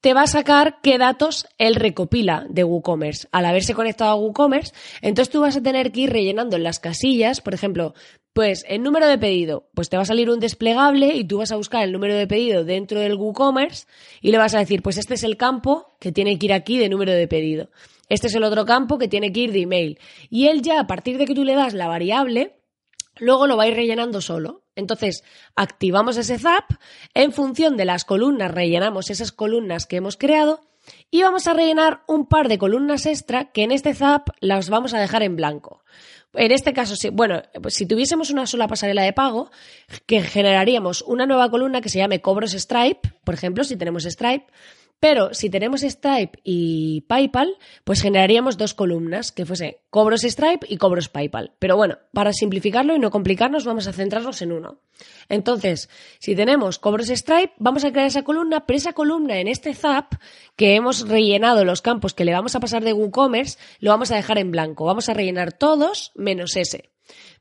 te 0.00 0.14
va 0.14 0.22
a 0.22 0.26
sacar 0.26 0.80
qué 0.82 0.98
datos 0.98 1.46
él 1.58 1.76
recopila 1.76 2.44
de 2.48 2.64
WooCommerce. 2.64 3.28
Al 3.32 3.44
haberse 3.44 3.74
conectado 3.74 4.10
a 4.10 4.16
WooCommerce, 4.16 4.72
entonces 5.00 5.30
tú 5.30 5.42
vas 5.42 5.56
a 5.56 5.62
tener 5.62 5.92
que 5.92 6.00
ir 6.00 6.10
rellenando 6.10 6.56
en 6.56 6.64
las 6.64 6.80
casillas, 6.80 7.40
por 7.40 7.54
ejemplo, 7.54 7.94
pues 8.34 8.64
el 8.68 8.82
número 8.82 9.06
de 9.06 9.16
pedido, 9.16 9.68
pues 9.74 9.88
te 9.88 9.96
va 9.96 10.02
a 10.02 10.06
salir 10.06 10.28
un 10.28 10.40
desplegable 10.40 11.14
y 11.14 11.24
tú 11.24 11.38
vas 11.38 11.52
a 11.52 11.56
buscar 11.56 11.84
el 11.84 11.92
número 11.92 12.16
de 12.16 12.26
pedido 12.26 12.64
dentro 12.64 12.98
del 12.98 13.14
WooCommerce 13.14 13.86
y 14.20 14.32
le 14.32 14.38
vas 14.38 14.54
a 14.56 14.58
decir, 14.58 14.82
pues 14.82 14.98
este 14.98 15.14
es 15.14 15.22
el 15.22 15.36
campo 15.36 15.86
que 16.00 16.10
tiene 16.10 16.36
que 16.36 16.46
ir 16.46 16.52
aquí 16.52 16.76
de 16.76 16.88
número 16.88 17.12
de 17.12 17.28
pedido. 17.28 17.70
Este 18.08 18.26
es 18.26 18.34
el 18.34 18.42
otro 18.42 18.66
campo 18.66 18.98
que 18.98 19.06
tiene 19.06 19.32
que 19.32 19.40
ir 19.40 19.52
de 19.52 19.62
email. 19.62 20.00
Y 20.30 20.48
él 20.48 20.62
ya, 20.62 20.80
a 20.80 20.86
partir 20.88 21.16
de 21.16 21.26
que 21.26 21.34
tú 21.34 21.44
le 21.44 21.54
das 21.54 21.74
la 21.74 21.86
variable, 21.86 22.56
luego 23.18 23.46
lo 23.46 23.56
va 23.56 23.62
a 23.62 23.68
ir 23.68 23.74
rellenando 23.74 24.20
solo. 24.20 24.64
Entonces, 24.74 25.22
activamos 25.54 26.16
ese 26.16 26.36
zap, 26.36 26.64
en 27.14 27.32
función 27.32 27.76
de 27.76 27.84
las 27.84 28.04
columnas 28.04 28.50
rellenamos 28.50 29.10
esas 29.10 29.30
columnas 29.30 29.86
que 29.86 29.96
hemos 29.96 30.16
creado 30.16 30.60
y 31.14 31.22
vamos 31.22 31.46
a 31.46 31.52
rellenar 31.52 32.02
un 32.08 32.26
par 32.26 32.48
de 32.48 32.58
columnas 32.58 33.06
extra 33.06 33.52
que 33.52 33.62
en 33.62 33.70
este 33.70 33.94
zap 33.94 34.30
las 34.40 34.68
vamos 34.68 34.94
a 34.94 34.98
dejar 34.98 35.22
en 35.22 35.36
blanco. 35.36 35.84
En 36.32 36.50
este 36.50 36.72
caso, 36.72 36.96
si, 36.96 37.10
bueno, 37.10 37.40
si 37.68 37.86
tuviésemos 37.86 38.30
una 38.30 38.48
sola 38.48 38.66
pasarela 38.66 39.02
de 39.02 39.12
pago, 39.12 39.48
que 40.06 40.22
generaríamos 40.22 41.02
una 41.02 41.24
nueva 41.24 41.48
columna 41.52 41.80
que 41.80 41.88
se 41.88 41.98
llame 41.98 42.20
cobros 42.20 42.50
Stripe, 42.50 43.14
por 43.22 43.34
ejemplo, 43.34 43.62
si 43.62 43.76
tenemos 43.76 44.02
Stripe, 44.02 44.46
pero 45.00 45.34
si 45.34 45.50
tenemos 45.50 45.82
Stripe 45.82 46.38
y 46.44 47.02
PayPal, 47.02 47.56
pues 47.84 48.00
generaríamos 48.00 48.56
dos 48.56 48.72
columnas, 48.72 49.32
que 49.32 49.44
fuese 49.44 49.82
cobros 49.90 50.22
Stripe 50.22 50.66
y 50.68 50.78
cobros 50.78 51.08
PayPal. 51.08 51.52
Pero 51.58 51.76
bueno, 51.76 51.98
para 52.12 52.32
simplificarlo 52.32 52.96
y 52.96 52.98
no 52.98 53.10
complicarnos, 53.10 53.66
vamos 53.66 53.86
a 53.86 53.92
centrarnos 53.92 54.40
en 54.40 54.52
uno. 54.52 54.80
Entonces, 55.28 55.90
si 56.20 56.34
tenemos 56.34 56.78
cobros 56.78 57.08
Stripe, 57.08 57.52
vamos 57.58 57.84
a 57.84 57.92
crear 57.92 58.06
esa 58.06 58.24
columna, 58.24 58.64
pero 58.66 58.78
esa 58.78 58.94
columna 58.94 59.38
en 59.38 59.48
este 59.48 59.74
Zap, 59.74 60.14
que 60.56 60.74
hemos 60.74 61.06
rellenado 61.06 61.64
los 61.64 61.82
campos 61.82 62.14
que 62.14 62.24
le 62.24 62.32
vamos 62.32 62.54
a 62.54 62.60
pasar 62.60 62.82
de 62.82 62.92
WooCommerce, 62.92 63.58
lo 63.80 63.90
vamos 63.90 64.10
a 64.10 64.16
dejar 64.16 64.38
en 64.38 64.50
blanco. 64.50 64.86
Vamos 64.86 65.08
a 65.08 65.14
rellenar 65.14 65.52
todos 65.52 66.12
menos 66.14 66.56
ese. 66.56 66.93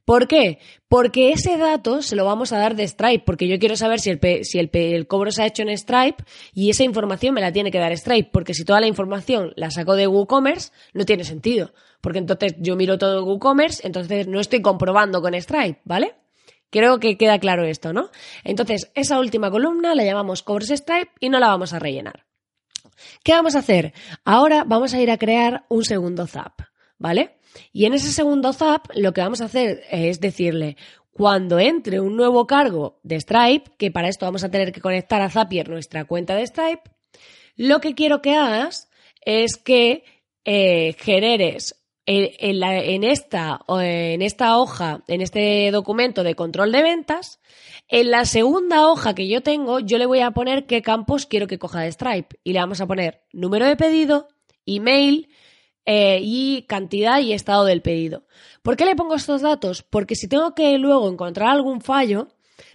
¿Por 0.06 0.28
qué? 0.28 0.60
Porque 0.90 1.32
ese 1.32 1.58
dato 1.58 2.02
se 2.02 2.16
lo 2.16 2.26
vamos 2.26 2.52
a 2.52 2.58
dar 2.58 2.76
de 2.76 2.88
Stripe, 2.88 3.24
porque 3.26 3.48
yo 3.48 3.58
quiero 3.58 3.78
saber 3.78 4.00
si, 4.00 4.10
el, 4.10 4.20
el, 4.74 5.08
cobro 5.08 5.32
se 5.32 5.44
ha 5.44 5.46
hecho 5.46 5.64
en 5.64 5.78
Stripe 5.78 6.24
y 6.54 6.70
esa 6.70 6.84
información 6.84 7.34
me 7.34 7.42
la 7.42 7.54
tiene 7.54 7.72
que 7.72 7.80
dar 7.80 7.98
Stripe, 7.98 8.30
porque 8.32 8.54
si 8.54 8.66
toda 8.66 8.82
la 8.82 8.88
información 8.88 9.54
la 9.56 9.72
saco 9.72 9.96
de 9.96 10.08
WooCommerce, 10.08 10.72
no 10.94 11.06
tiene 11.06 11.24
sentido, 11.24 11.74
porque 12.02 12.20
entonces 12.20 12.56
yo 12.60 12.76
miro 12.76 12.98
todo 12.98 13.24
WooCommerce, 13.24 13.88
entonces 13.88 14.28
no 14.28 14.42
estoy 14.42 14.62
comprobando 14.62 15.22
con 15.22 15.34
Stripe, 15.36 15.80
¿vale? 15.86 16.16
Creo 16.70 17.00
que 17.00 17.18
queda 17.18 17.40
claro 17.40 17.66
esto, 17.66 17.94
¿no? 17.94 18.10
Entonces, 18.44 18.92
esa 18.96 19.20
última 19.20 19.52
columna 19.52 19.94
la 19.94 20.04
llamamos 20.04 20.42
cobros 20.42 20.70
Stripe 20.70 21.12
y 21.20 21.30
no 21.30 21.40
la 21.40 21.48
vamos 21.48 21.72
a 21.72 21.78
rellenar. 21.78 22.26
¿Qué 23.24 23.32
vamos 23.34 23.56
a 23.56 23.60
hacer? 23.60 23.94
Ahora 24.26 24.64
vamos 24.66 24.94
a 24.94 25.00
ir 25.00 25.12
a 25.12 25.20
crear 25.20 25.66
un 25.70 25.86
segundo 25.86 26.26
zap, 26.26 26.62
¿vale? 26.98 27.38
Y 27.72 27.86
en 27.86 27.94
ese 27.94 28.12
segundo 28.12 28.54
zap 28.54 28.88
lo 28.96 29.14
que 29.14 29.22
vamos 29.22 29.42
a 29.42 29.46
hacer 29.46 29.84
es 29.92 30.20
decirle, 30.20 30.78
cuando 31.12 31.60
entre 31.60 32.00
un 32.00 32.16
nuevo 32.16 32.48
cargo 32.48 33.00
de 33.04 33.20
Stripe, 33.20 33.72
que 33.78 33.92
para 33.92 34.10
esto 34.10 34.26
vamos 34.26 34.44
a 34.44 34.50
tener 34.50 34.72
que 34.72 34.82
conectar 34.82 35.22
a 35.22 35.30
Zapier 35.30 35.70
nuestra 35.70 36.06
cuenta 36.06 36.36
de 36.36 36.48
Stripe, 36.48 36.90
lo 37.56 37.80
que 37.80 37.94
quiero 37.94 38.22
que 38.22 38.36
hagas 38.36 38.90
es 39.22 39.58
que 39.58 40.04
eh, 40.44 40.96
generes 41.00 41.76
en, 42.06 43.04
esta, 43.04 43.62
en 43.70 44.22
esta 44.22 44.58
hoja, 44.58 45.04
en 45.08 45.22
este 45.22 45.72
documento 45.72 46.24
de 46.24 46.36
control 46.36 46.72
de 46.72 46.82
ventas, 46.82 47.40
en 47.88 48.12
la 48.12 48.26
segunda 48.26 48.88
hoja 48.88 49.16
que 49.16 49.28
yo 49.28 49.42
tengo, 49.42 49.80
yo 49.80 49.98
le 49.98 50.06
voy 50.06 50.20
a 50.20 50.32
poner 50.32 50.66
qué 50.66 50.82
campos 50.82 51.26
quiero 51.26 51.48
que 51.48 51.60
coja 51.60 51.82
de 51.82 51.92
Stripe. 51.92 52.38
Y 52.44 52.54
le 52.54 52.60
vamos 52.60 52.82
a 52.82 52.88
poner 52.88 53.24
número 53.32 53.66
de 53.66 53.78
pedido, 53.78 54.28
email, 54.66 55.30
eh, 55.86 56.20
y 56.22 56.64
cantidad 56.64 57.20
y 57.20 57.34
estado 57.34 57.66
del 57.66 57.82
pedido. 57.82 58.24
¿Por 58.62 58.78
qué 58.78 58.86
le 58.86 58.96
pongo 58.96 59.16
estos 59.16 59.42
datos? 59.42 59.84
Porque 59.84 60.16
si 60.16 60.28
tengo 60.28 60.56
que 60.56 60.78
luego 60.78 61.10
encontrar 61.10 61.50
algún 61.50 61.82
fallo, 61.82 62.30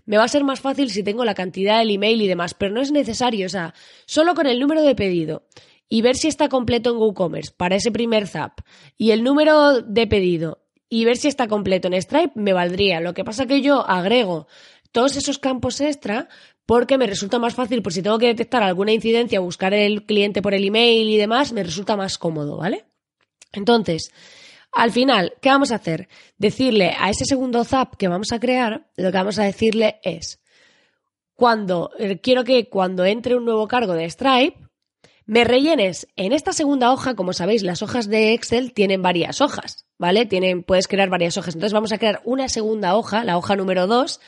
me 0.05 0.17
va 0.17 0.25
a 0.25 0.29
ser 0.29 0.45
más 0.45 0.61
fácil 0.61 0.91
si 0.91 1.03
tengo 1.03 1.25
la 1.25 1.35
cantidad 1.35 1.79
del 1.79 1.91
email 1.91 2.21
y 2.21 2.29
demás, 2.29 2.55
pero 2.55 2.75
no 2.75 2.81
es 2.81 2.93
necesario, 2.93 3.47
o 3.47 3.49
sea, 3.49 3.75
solo 4.07 4.35
con 4.35 4.47
el 4.47 4.61
número 4.61 4.83
de 4.83 4.95
pedido 4.95 5.45
y 5.89 6.03
ver 6.03 6.17
si 6.17 6.29
está 6.29 6.49
completo 6.49 6.91
en 6.91 6.97
WooCommerce 6.97 7.53
para 7.57 7.77
ese 7.77 7.91
primer 7.91 8.27
zap 8.27 8.61
y 8.97 9.11
el 9.13 9.23
número 9.23 9.81
de 9.81 10.07
pedido 10.07 10.59
y 10.91 11.05
ver 11.05 11.17
si 11.17 11.29
está 11.29 11.49
completo 11.49 11.89
en 11.89 12.01
Stripe 12.01 12.33
me 12.35 12.53
valdría. 12.53 13.01
Lo 13.01 13.15
que 13.15 13.25
pasa 13.25 13.47
que 13.47 13.63
yo 13.63 13.87
agrego 13.89 14.47
todos 14.93 15.17
esos 15.17 15.39
campos 15.39 15.81
extra 15.81 16.29
porque 16.67 16.99
me 16.99 17.07
resulta 17.07 17.39
más 17.39 17.55
fácil, 17.55 17.83
por 17.83 17.93
si 17.93 18.03
tengo 18.03 18.19
que 18.19 18.27
detectar 18.27 18.63
alguna 18.63 18.93
incidencia, 18.93 19.41
buscar 19.41 19.73
el 19.73 20.05
cliente 20.05 20.43
por 20.43 20.53
el 20.53 20.65
email 20.65 21.09
y 21.09 21.17
demás, 21.17 21.53
me 21.53 21.63
resulta 21.63 21.97
más 21.97 22.19
cómodo, 22.19 22.59
¿vale? 22.59 22.85
Entonces, 23.53 24.13
al 24.73 24.93
final, 24.93 25.35
¿qué 25.41 25.49
vamos 25.49 25.73
a 25.73 25.77
hacer? 25.77 26.09
Decirle 26.37 26.95
a 26.99 27.11
ese 27.11 27.25
segundo 27.25 27.65
zap 27.65 27.97
que 27.97 28.09
vamos 28.09 28.33
a 28.33 28.41
crear, 28.41 28.87
lo 28.97 29.11
que 29.11 29.19
vamos 29.19 29.39
a 29.39 29.45
decirle 29.45 29.99
es, 30.03 30.41
cuando, 31.35 31.91
eh, 31.99 32.21
quiero 32.21 32.45
que 32.45 32.69
cuando 32.69 33.05
entre 33.05 33.37
un 33.37 33.45
nuevo 33.45 33.69
cargo 33.69 33.95
de 33.95 34.11
Stripe, 34.11 34.59
me 35.25 35.45
rellenes 35.45 36.09
en 36.17 36.33
esta 36.33 36.53
segunda 36.53 36.91
hoja, 36.91 37.15
como 37.15 37.35
sabéis, 37.35 37.63
las 37.63 37.83
hojas 37.83 38.09
de 38.09 38.33
Excel 38.33 38.73
tienen 38.73 39.03
varias 39.03 39.43
hojas, 39.43 39.87
¿vale? 39.99 40.25
Tienen, 40.25 40.63
puedes 40.63 40.89
crear 40.89 41.11
varias 41.11 41.37
hojas. 41.37 41.55
Entonces 41.55 41.75
vamos 41.75 41.93
a 41.93 41.99
crear 41.99 42.23
una 42.25 42.49
segunda 42.49 42.97
hoja, 42.97 43.25
la 43.25 43.37
hoja 43.37 43.55
número 43.55 43.87
2, 43.87 44.21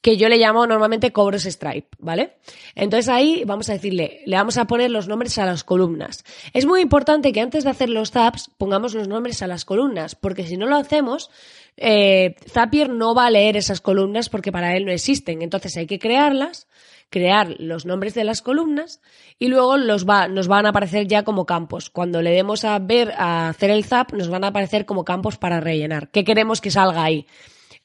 que 0.00 0.16
yo 0.16 0.28
le 0.28 0.38
llamo 0.38 0.66
normalmente 0.66 1.12
cobros 1.12 1.44
Stripe, 1.44 1.88
¿vale? 1.98 2.36
Entonces 2.74 3.08
ahí 3.08 3.42
vamos 3.44 3.68
a 3.68 3.72
decirle, 3.72 4.22
le 4.26 4.36
vamos 4.36 4.56
a 4.56 4.66
poner 4.66 4.90
los 4.90 5.08
nombres 5.08 5.38
a 5.38 5.46
las 5.46 5.64
columnas. 5.64 6.24
Es 6.52 6.66
muy 6.66 6.80
importante 6.80 7.32
que 7.32 7.40
antes 7.40 7.64
de 7.64 7.70
hacer 7.70 7.88
los 7.88 8.12
tabs 8.12 8.50
pongamos 8.58 8.94
los 8.94 9.08
nombres 9.08 9.42
a 9.42 9.46
las 9.46 9.64
columnas, 9.64 10.14
porque 10.14 10.46
si 10.46 10.56
no 10.56 10.66
lo 10.66 10.76
hacemos, 10.76 11.30
eh, 11.76 12.36
Zapier 12.48 12.90
no 12.90 13.14
va 13.14 13.26
a 13.26 13.30
leer 13.30 13.56
esas 13.56 13.80
columnas 13.80 14.28
porque 14.28 14.52
para 14.52 14.76
él 14.76 14.84
no 14.84 14.92
existen. 14.92 15.42
Entonces 15.42 15.76
hay 15.76 15.86
que 15.86 15.98
crearlas 15.98 16.68
crear 17.10 17.54
los 17.58 17.86
nombres 17.86 18.14
de 18.14 18.24
las 18.24 18.42
columnas 18.42 19.00
y 19.38 19.48
luego 19.48 19.76
los 19.76 20.06
va, 20.06 20.28
nos 20.28 20.48
van 20.48 20.66
a 20.66 20.70
aparecer 20.70 21.06
ya 21.06 21.22
como 21.22 21.46
campos. 21.46 21.90
Cuando 21.90 22.22
le 22.22 22.30
demos 22.30 22.64
a 22.64 22.78
ver, 22.78 23.12
a 23.16 23.48
hacer 23.48 23.70
el 23.70 23.84
zap, 23.84 24.12
nos 24.12 24.28
van 24.28 24.44
a 24.44 24.48
aparecer 24.48 24.84
como 24.86 25.04
campos 25.04 25.38
para 25.38 25.60
rellenar. 25.60 26.10
¿Qué 26.10 26.24
queremos 26.24 26.60
que 26.60 26.70
salga 26.70 27.02
ahí? 27.02 27.26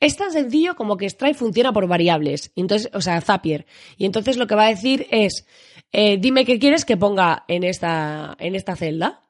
Es 0.04 0.18
tan 0.18 0.34
sencillo 0.34 0.76
como 0.76 0.98
que 0.98 1.10
Stripe 1.10 1.34
funciona 1.34 1.72
por 1.72 1.88
variables, 1.88 2.52
entonces, 2.58 2.90
o 2.94 3.00
sea, 3.00 3.22
Zapier. 3.22 3.66
Y 3.96 4.06
entonces 4.06 4.36
lo 4.36 4.48
que 4.48 4.56
va 4.56 4.66
a 4.66 4.70
decir 4.70 5.08
es, 5.12 5.48
eh, 5.94 6.18
dime 6.18 6.44
qué 6.44 6.60
quieres 6.60 6.84
que 6.84 6.98
ponga 6.98 7.46
en 7.48 7.64
esta, 7.64 8.36
en 8.38 8.54
esta 8.54 8.76
celda. 8.76 9.24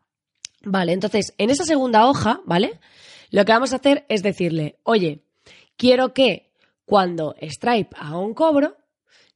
Vale, 0.63 0.93
entonces, 0.93 1.35
en 1.37 1.51
esa 1.51 1.63
segunda 1.63 2.07
hoja, 2.07 2.41
¿vale? 2.45 2.79
Lo 3.29 3.45
que 3.45 3.51
vamos 3.51 3.71
a 3.71 3.75
hacer 3.75 4.03
es 4.09 4.23
decirle, 4.23 4.79
oye, 4.81 5.19
quiero 5.77 6.11
que 6.11 6.49
cuando 6.85 7.35
Stripe 7.39 7.95
haga 7.95 8.17
un 8.17 8.33
cobro, 8.33 8.75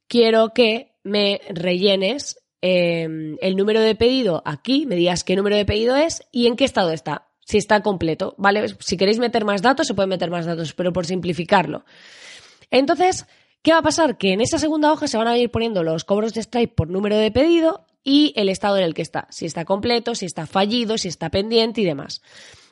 quiero 0.08 0.52
que 0.52 0.96
me 1.04 1.40
rellenes 1.50 2.40
em, 2.62 3.36
el 3.40 3.54
número 3.54 3.80
de 3.80 3.94
pedido 3.94 4.42
aquí, 4.44 4.86
me 4.86 4.96
digas 4.96 5.22
qué 5.22 5.36
número 5.36 5.54
de 5.54 5.64
pedido 5.64 5.94
es 5.94 6.26
y 6.32 6.48
en 6.48 6.56
qué 6.56 6.64
estado 6.64 6.90
está, 6.90 7.27
si 7.48 7.56
está 7.56 7.80
completo, 7.80 8.34
¿vale? 8.36 8.66
Si 8.78 8.98
queréis 8.98 9.18
meter 9.18 9.46
más 9.46 9.62
datos, 9.62 9.86
se 9.86 9.94
pueden 9.94 10.10
meter 10.10 10.30
más 10.30 10.44
datos, 10.44 10.74
pero 10.74 10.92
por 10.92 11.06
simplificarlo. 11.06 11.86
Entonces, 12.70 13.26
¿qué 13.62 13.72
va 13.72 13.78
a 13.78 13.82
pasar? 13.82 14.18
Que 14.18 14.34
en 14.34 14.42
esa 14.42 14.58
segunda 14.58 14.92
hoja 14.92 15.08
se 15.08 15.16
van 15.16 15.28
a 15.28 15.38
ir 15.38 15.50
poniendo 15.50 15.82
los 15.82 16.04
cobros 16.04 16.34
de 16.34 16.42
Stripe 16.42 16.74
por 16.74 16.90
número 16.90 17.16
de 17.16 17.30
pedido 17.30 17.86
y 18.04 18.34
el 18.36 18.50
estado 18.50 18.76
en 18.76 18.84
el 18.84 18.92
que 18.92 19.00
está, 19.00 19.28
si 19.30 19.46
está 19.46 19.64
completo, 19.64 20.14
si 20.14 20.26
está 20.26 20.46
fallido, 20.46 20.98
si 20.98 21.08
está 21.08 21.30
pendiente 21.30 21.80
y 21.80 21.84
demás. 21.84 22.20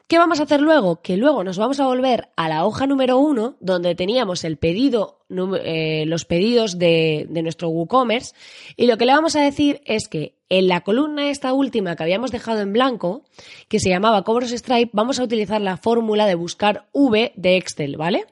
¿Qué 0.09 0.19
vamos 0.19 0.39
a 0.39 0.45
hacer 0.45 0.61
luego? 0.61 1.03
Que 1.03 1.17
luego 1.17 1.43
nos 1.43 1.59
vamos 1.59 1.81
a 1.81 1.87
volver 1.87 2.29
a 2.37 2.49
la 2.49 2.65
hoja 2.65 2.87
número 2.87 3.19
uno, 3.19 3.57
donde 3.59 3.97
teníamos 3.97 4.45
el 4.45 4.57
pedido, 4.57 5.25
eh, 5.65 6.05
los 6.07 6.25
pedidos 6.25 6.79
de, 6.79 7.27
de 7.29 7.43
nuestro 7.43 7.71
WooCommerce, 7.71 8.33
y 8.77 8.87
lo 8.87 8.99
que 8.99 9.07
le 9.07 9.13
vamos 9.13 9.35
a 9.35 9.41
decir 9.41 9.81
es 9.85 10.07
que 10.07 10.37
en 10.49 10.69
la 10.69 10.83
columna 10.83 11.29
esta 11.29 11.53
última 11.53 11.97
que 11.97 12.05
habíamos 12.05 12.31
dejado 12.31 12.61
en 12.61 12.73
blanco, 12.73 13.25
que 13.67 13.81
se 13.81 13.89
llamaba 13.89 14.23
cobros 14.23 14.53
Stripe, 14.53 14.93
vamos 14.93 15.19
a 15.19 15.25
utilizar 15.25 15.61
la 15.61 15.77
fórmula 15.77 16.27
de 16.27 16.37
buscar 16.37 16.89
V 16.93 17.33
de 17.35 17.57
Excel, 17.57 17.97
¿vale? 17.97 18.27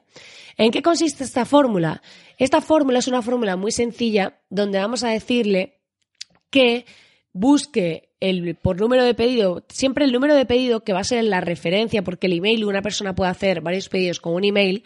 ¿En 0.55 0.71
qué 0.71 0.81
consiste 0.81 1.25
esta 1.25 1.43
fórmula? 1.43 2.01
Esta 2.37 2.61
fórmula 2.61 2.99
es 2.99 3.09
una 3.09 3.21
fórmula 3.21 3.57
muy 3.57 3.73
sencilla 3.73 4.39
donde 4.49 4.79
vamos 4.79 5.03
a 5.03 5.09
decirle 5.09 5.81
que 6.49 6.85
busque 7.35 8.13
el, 8.21 8.55
por 8.55 8.79
número 8.79 9.03
de 9.03 9.13
pedido, 9.13 9.65
siempre 9.67 10.05
el 10.05 10.13
número 10.13 10.35
de 10.35 10.45
pedido 10.45 10.85
que 10.85 10.93
va 10.93 11.01
a 11.01 11.03
ser 11.03 11.21
la 11.25 11.41
referencia, 11.41 12.01
porque 12.01 12.27
el 12.27 12.33
email, 12.33 12.63
una 12.63 12.81
persona 12.81 13.13
puede 13.13 13.29
hacer 13.29 13.59
varios 13.59 13.89
pedidos 13.89 14.21
con 14.21 14.35
un 14.35 14.45
email, 14.45 14.85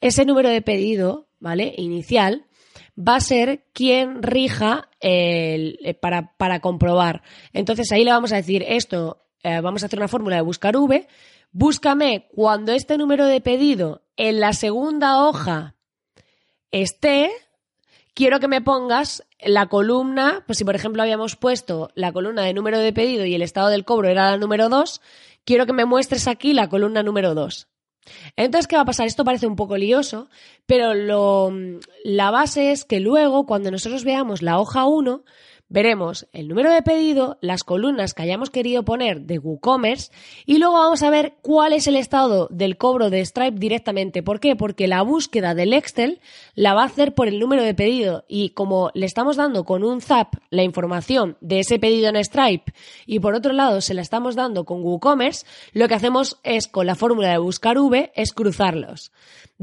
ese 0.00 0.24
número 0.24 0.48
de 0.48 0.60
pedido, 0.60 1.28
¿vale? 1.38 1.72
Inicial, 1.78 2.46
va 2.98 3.14
a 3.14 3.20
ser 3.20 3.66
quien 3.72 4.24
rija 4.24 4.90
el, 4.98 5.78
eh, 5.84 5.94
para, 5.94 6.36
para, 6.36 6.58
comprobar. 6.58 7.22
Entonces 7.52 7.92
ahí 7.92 8.02
le 8.02 8.10
vamos 8.10 8.32
a 8.32 8.36
decir 8.36 8.64
esto, 8.66 9.22
eh, 9.44 9.60
vamos 9.60 9.84
a 9.84 9.86
hacer 9.86 10.00
una 10.00 10.08
fórmula 10.08 10.34
de 10.34 10.42
buscar 10.42 10.76
V, 10.76 11.06
búscame 11.52 12.26
cuando 12.34 12.72
este 12.72 12.98
número 12.98 13.26
de 13.26 13.40
pedido 13.40 14.02
en 14.16 14.40
la 14.40 14.52
segunda 14.52 15.24
hoja 15.24 15.76
esté, 16.72 17.30
quiero 18.14 18.40
que 18.40 18.48
me 18.48 18.62
pongas 18.62 19.24
la 19.40 19.66
columna, 19.66 20.42
pues 20.46 20.58
si 20.58 20.64
por 20.64 20.74
ejemplo 20.74 21.02
habíamos 21.02 21.36
puesto 21.36 21.90
la 21.94 22.12
columna 22.12 22.42
de 22.42 22.54
número 22.54 22.78
de 22.78 22.92
pedido 22.92 23.26
y 23.26 23.34
el 23.34 23.42
estado 23.42 23.68
del 23.68 23.84
cobro 23.84 24.08
era 24.08 24.30
la 24.30 24.38
número 24.38 24.68
2, 24.68 25.00
quiero 25.44 25.66
que 25.66 25.72
me 25.72 25.84
muestres 25.84 26.28
aquí 26.28 26.52
la 26.52 26.68
columna 26.68 27.02
número 27.02 27.34
2. 27.34 27.68
Entonces, 28.36 28.66
¿qué 28.66 28.76
va 28.76 28.82
a 28.82 28.86
pasar? 28.86 29.06
Esto 29.06 29.24
parece 29.24 29.46
un 29.46 29.56
poco 29.56 29.76
lioso, 29.76 30.28
pero 30.66 30.94
lo, 30.94 31.52
la 32.04 32.30
base 32.30 32.70
es 32.70 32.84
que 32.84 33.00
luego, 33.00 33.46
cuando 33.46 33.70
nosotros 33.70 34.04
veamos 34.04 34.42
la 34.42 34.60
hoja 34.60 34.84
1, 34.84 35.24
veremos 35.68 36.26
el 36.32 36.48
número 36.48 36.72
de 36.72 36.82
pedido, 36.82 37.38
las 37.40 37.64
columnas 37.64 38.14
que 38.14 38.22
hayamos 38.22 38.50
querido 38.50 38.84
poner 38.84 39.22
de 39.22 39.38
WooCommerce 39.38 40.12
y 40.46 40.58
luego 40.58 40.74
vamos 40.74 41.02
a 41.02 41.10
ver 41.10 41.34
cuál 41.42 41.72
es 41.72 41.86
el 41.86 41.96
estado 41.96 42.48
del 42.50 42.76
cobro 42.76 43.10
de 43.10 43.24
Stripe 43.24 43.58
directamente. 43.58 44.22
¿Por 44.22 44.40
qué? 44.40 44.56
Porque 44.56 44.88
la 44.88 45.02
búsqueda 45.02 45.54
del 45.54 45.72
Excel 45.72 46.20
la 46.54 46.74
va 46.74 46.82
a 46.82 46.86
hacer 46.86 47.14
por 47.14 47.28
el 47.28 47.40
número 47.40 47.62
de 47.62 47.74
pedido 47.74 48.24
y 48.28 48.50
como 48.50 48.90
le 48.94 49.06
estamos 49.06 49.36
dando 49.36 49.64
con 49.64 49.84
un 49.84 50.00
zap 50.00 50.34
la 50.50 50.62
información 50.62 51.36
de 51.40 51.60
ese 51.60 51.78
pedido 51.78 52.08
en 52.08 52.22
Stripe 52.22 52.72
y 53.06 53.20
por 53.20 53.34
otro 53.34 53.52
lado 53.52 53.80
se 53.80 53.94
la 53.94 54.02
estamos 54.02 54.36
dando 54.36 54.64
con 54.64 54.82
WooCommerce, 54.82 55.46
lo 55.72 55.88
que 55.88 55.94
hacemos 55.94 56.38
es 56.44 56.68
con 56.68 56.86
la 56.86 56.94
fórmula 56.94 57.30
de 57.30 57.38
buscar 57.38 57.78
V 57.78 58.12
es 58.14 58.32
cruzarlos. 58.32 59.12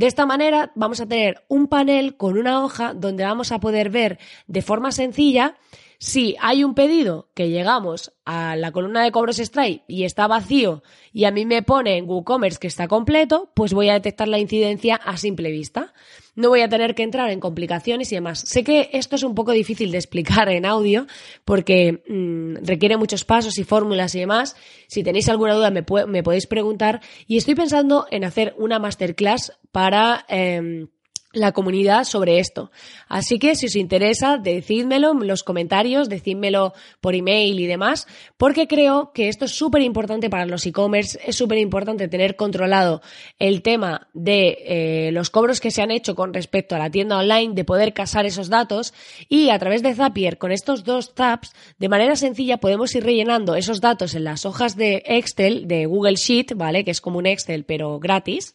De 0.01 0.07
esta 0.07 0.25
manera 0.25 0.71
vamos 0.73 0.99
a 0.99 1.05
tener 1.05 1.43
un 1.47 1.67
panel 1.67 2.17
con 2.17 2.35
una 2.35 2.65
hoja 2.65 2.95
donde 2.95 3.23
vamos 3.23 3.51
a 3.51 3.59
poder 3.59 3.91
ver 3.91 4.17
de 4.47 4.63
forma 4.63 4.91
sencilla 4.91 5.57
si 5.99 6.35
hay 6.41 6.63
un 6.63 6.73
pedido 6.73 7.29
que 7.35 7.49
llegamos 7.49 8.11
a 8.25 8.55
la 8.55 8.71
columna 8.71 9.03
de 9.03 9.11
cobros 9.11 9.37
Stripe 9.37 9.83
y 9.87 10.05
está 10.05 10.25
vacío 10.25 10.81
y 11.13 11.25
a 11.25 11.31
mí 11.31 11.45
me 11.45 11.61
pone 11.61 11.97
en 11.97 12.09
WooCommerce 12.09 12.57
que 12.57 12.65
está 12.65 12.87
completo, 12.87 13.51
pues 13.53 13.75
voy 13.75 13.89
a 13.89 13.93
detectar 13.93 14.27
la 14.27 14.39
incidencia 14.39 14.95
a 14.95 15.17
simple 15.17 15.51
vista. 15.51 15.93
No 16.35 16.49
voy 16.49 16.61
a 16.61 16.69
tener 16.69 16.95
que 16.95 17.03
entrar 17.03 17.29
en 17.29 17.39
complicaciones 17.39 18.11
y 18.11 18.15
demás. 18.15 18.43
Sé 18.45 18.63
que 18.63 18.89
esto 18.93 19.15
es 19.15 19.23
un 19.23 19.35
poco 19.35 19.51
difícil 19.51 19.91
de 19.91 19.97
explicar 19.97 20.49
en 20.49 20.65
audio 20.65 21.07
porque 21.43 22.03
mm, 22.07 22.65
requiere 22.65 22.97
muchos 22.97 23.25
pasos 23.25 23.57
y 23.57 23.63
fórmulas 23.63 24.15
y 24.15 24.19
demás. 24.19 24.55
Si 24.87 25.03
tenéis 25.03 25.29
alguna 25.29 25.55
duda 25.55 25.71
me, 25.71 25.83
me 26.07 26.23
podéis 26.23 26.47
preguntar 26.47 27.01
y 27.27 27.37
estoy 27.37 27.55
pensando 27.55 28.07
en 28.11 28.23
hacer 28.23 28.55
una 28.57 28.79
masterclass 28.79 29.53
para... 29.71 30.25
Em, 30.27 30.87
la 31.33 31.51
comunidad 31.51 32.03
sobre 32.03 32.39
esto. 32.39 32.71
Así 33.07 33.39
que 33.39 33.55
si 33.55 33.67
os 33.67 33.75
interesa, 33.75 34.37
decídmelo 34.37 35.11
en 35.11 35.27
los 35.27 35.43
comentarios, 35.43 36.09
decídmelo 36.09 36.73
por 36.99 37.15
email 37.15 37.59
y 37.59 37.67
demás, 37.67 38.07
porque 38.37 38.67
creo 38.67 39.11
que 39.13 39.29
esto 39.29 39.45
es 39.45 39.51
súper 39.51 39.81
importante 39.81 40.29
para 40.29 40.45
los 40.45 40.65
e-commerce, 40.65 41.19
es 41.25 41.35
súper 41.35 41.57
importante 41.57 42.07
tener 42.07 42.35
controlado 42.35 43.01
el 43.39 43.61
tema 43.61 44.07
de 44.13 44.57
eh, 44.65 45.11
los 45.11 45.29
cobros 45.29 45.59
que 45.59 45.71
se 45.71 45.81
han 45.81 45.91
hecho 45.91 46.15
con 46.15 46.33
respecto 46.33 46.75
a 46.75 46.79
la 46.79 46.89
tienda 46.89 47.17
online, 47.17 47.53
de 47.53 47.63
poder 47.63 47.93
casar 47.93 48.25
esos 48.25 48.49
datos 48.49 48.93
y 49.29 49.49
a 49.49 49.59
través 49.59 49.83
de 49.83 49.93
Zapier, 49.93 50.37
con 50.37 50.51
estos 50.51 50.83
dos 50.83 51.13
tabs, 51.13 51.53
de 51.79 51.89
manera 51.89 52.15
sencilla 52.15 52.57
podemos 52.57 52.93
ir 52.95 53.03
rellenando 53.03 53.55
esos 53.55 53.81
datos 53.81 54.15
en 54.15 54.23
las 54.23 54.45
hojas 54.45 54.75
de 54.75 55.03
Excel, 55.05 55.67
de 55.67 55.85
Google 55.85 56.15
Sheet, 56.15 56.55
¿vale? 56.55 56.83
Que 56.83 56.91
es 56.91 57.01
como 57.01 57.19
un 57.19 57.25
Excel 57.25 57.63
pero 57.63 57.99
gratis 57.99 58.53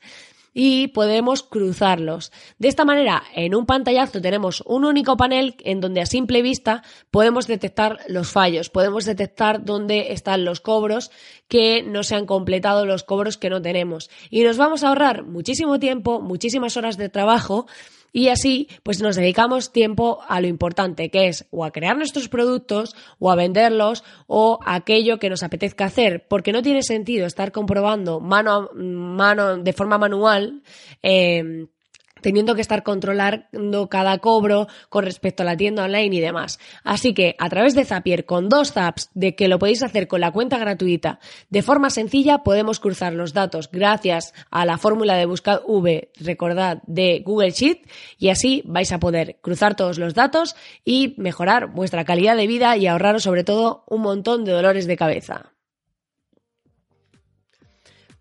y 0.58 0.88
podemos 0.88 1.42
cruzarlos. 1.42 2.32
De 2.58 2.68
esta 2.68 2.86
manera, 2.86 3.22
en 3.34 3.54
un 3.54 3.66
pantallazo 3.66 4.22
tenemos 4.22 4.62
un 4.64 4.86
único 4.86 5.18
panel 5.18 5.54
en 5.58 5.82
donde 5.82 6.00
a 6.00 6.06
simple 6.06 6.40
vista 6.40 6.82
podemos 7.10 7.46
detectar 7.46 7.98
los 8.08 8.32
fallos, 8.32 8.70
podemos 8.70 9.04
detectar 9.04 9.66
dónde 9.66 10.12
están 10.14 10.46
los 10.46 10.62
cobros 10.62 11.10
que 11.46 11.82
no 11.82 12.02
se 12.02 12.14
han 12.14 12.24
completado, 12.24 12.86
los 12.86 13.04
cobros 13.04 13.36
que 13.36 13.50
no 13.50 13.60
tenemos. 13.60 14.08
Y 14.30 14.44
nos 14.44 14.56
vamos 14.56 14.82
a 14.82 14.88
ahorrar 14.88 15.24
muchísimo 15.24 15.78
tiempo, 15.78 16.22
muchísimas 16.22 16.78
horas 16.78 16.96
de 16.96 17.10
trabajo 17.10 17.66
y 18.16 18.30
así, 18.30 18.70
pues 18.82 19.02
nos 19.02 19.14
dedicamos 19.14 19.72
tiempo 19.72 20.20
a 20.26 20.40
lo 20.40 20.46
importante, 20.46 21.10
que 21.10 21.28
es 21.28 21.44
o 21.50 21.66
a 21.66 21.70
crear 21.70 21.98
nuestros 21.98 22.30
productos, 22.30 22.96
o 23.18 23.30
a 23.30 23.34
venderlos, 23.34 24.04
o 24.26 24.58
aquello 24.64 25.18
que 25.18 25.28
nos 25.28 25.42
apetezca 25.42 25.84
hacer, 25.84 26.26
porque 26.26 26.50
no 26.50 26.62
tiene 26.62 26.82
sentido 26.82 27.26
estar 27.26 27.52
comprobando 27.52 28.18
mano 28.18 28.52
a 28.54 28.74
mano, 28.74 29.58
de 29.58 29.72
forma 29.74 29.98
manual, 29.98 30.62
eh, 31.02 31.66
teniendo 32.20 32.54
que 32.54 32.60
estar 32.60 32.82
controlando 32.82 33.88
cada 33.88 34.18
cobro 34.18 34.68
con 34.88 35.04
respecto 35.04 35.42
a 35.42 35.46
la 35.46 35.56
tienda 35.56 35.84
online 35.84 36.16
y 36.16 36.20
demás. 36.20 36.58
Así 36.84 37.14
que 37.14 37.36
a 37.38 37.48
través 37.48 37.74
de 37.74 37.84
Zapier, 37.84 38.24
con 38.24 38.48
dos 38.48 38.72
zaps 38.72 39.10
de 39.14 39.34
que 39.34 39.48
lo 39.48 39.58
podéis 39.58 39.82
hacer 39.82 40.08
con 40.08 40.20
la 40.20 40.32
cuenta 40.32 40.58
gratuita, 40.58 41.20
de 41.50 41.62
forma 41.62 41.90
sencilla 41.90 42.38
podemos 42.38 42.80
cruzar 42.80 43.12
los 43.12 43.32
datos 43.32 43.70
gracias 43.70 44.32
a 44.50 44.64
la 44.64 44.78
fórmula 44.78 45.16
de 45.16 45.26
buscar 45.26 45.62
V, 45.66 46.10
recordad, 46.20 46.82
de 46.86 47.22
Google 47.24 47.50
Sheet 47.50 47.88
y 48.18 48.28
así 48.30 48.62
vais 48.66 48.92
a 48.92 48.98
poder 48.98 49.38
cruzar 49.40 49.76
todos 49.76 49.98
los 49.98 50.14
datos 50.14 50.56
y 50.84 51.14
mejorar 51.18 51.68
vuestra 51.68 52.04
calidad 52.04 52.36
de 52.36 52.46
vida 52.46 52.76
y 52.76 52.86
ahorraros 52.86 53.22
sobre 53.22 53.44
todo 53.44 53.84
un 53.86 54.02
montón 54.02 54.44
de 54.44 54.52
dolores 54.52 54.86
de 54.86 54.96
cabeza. 54.96 55.55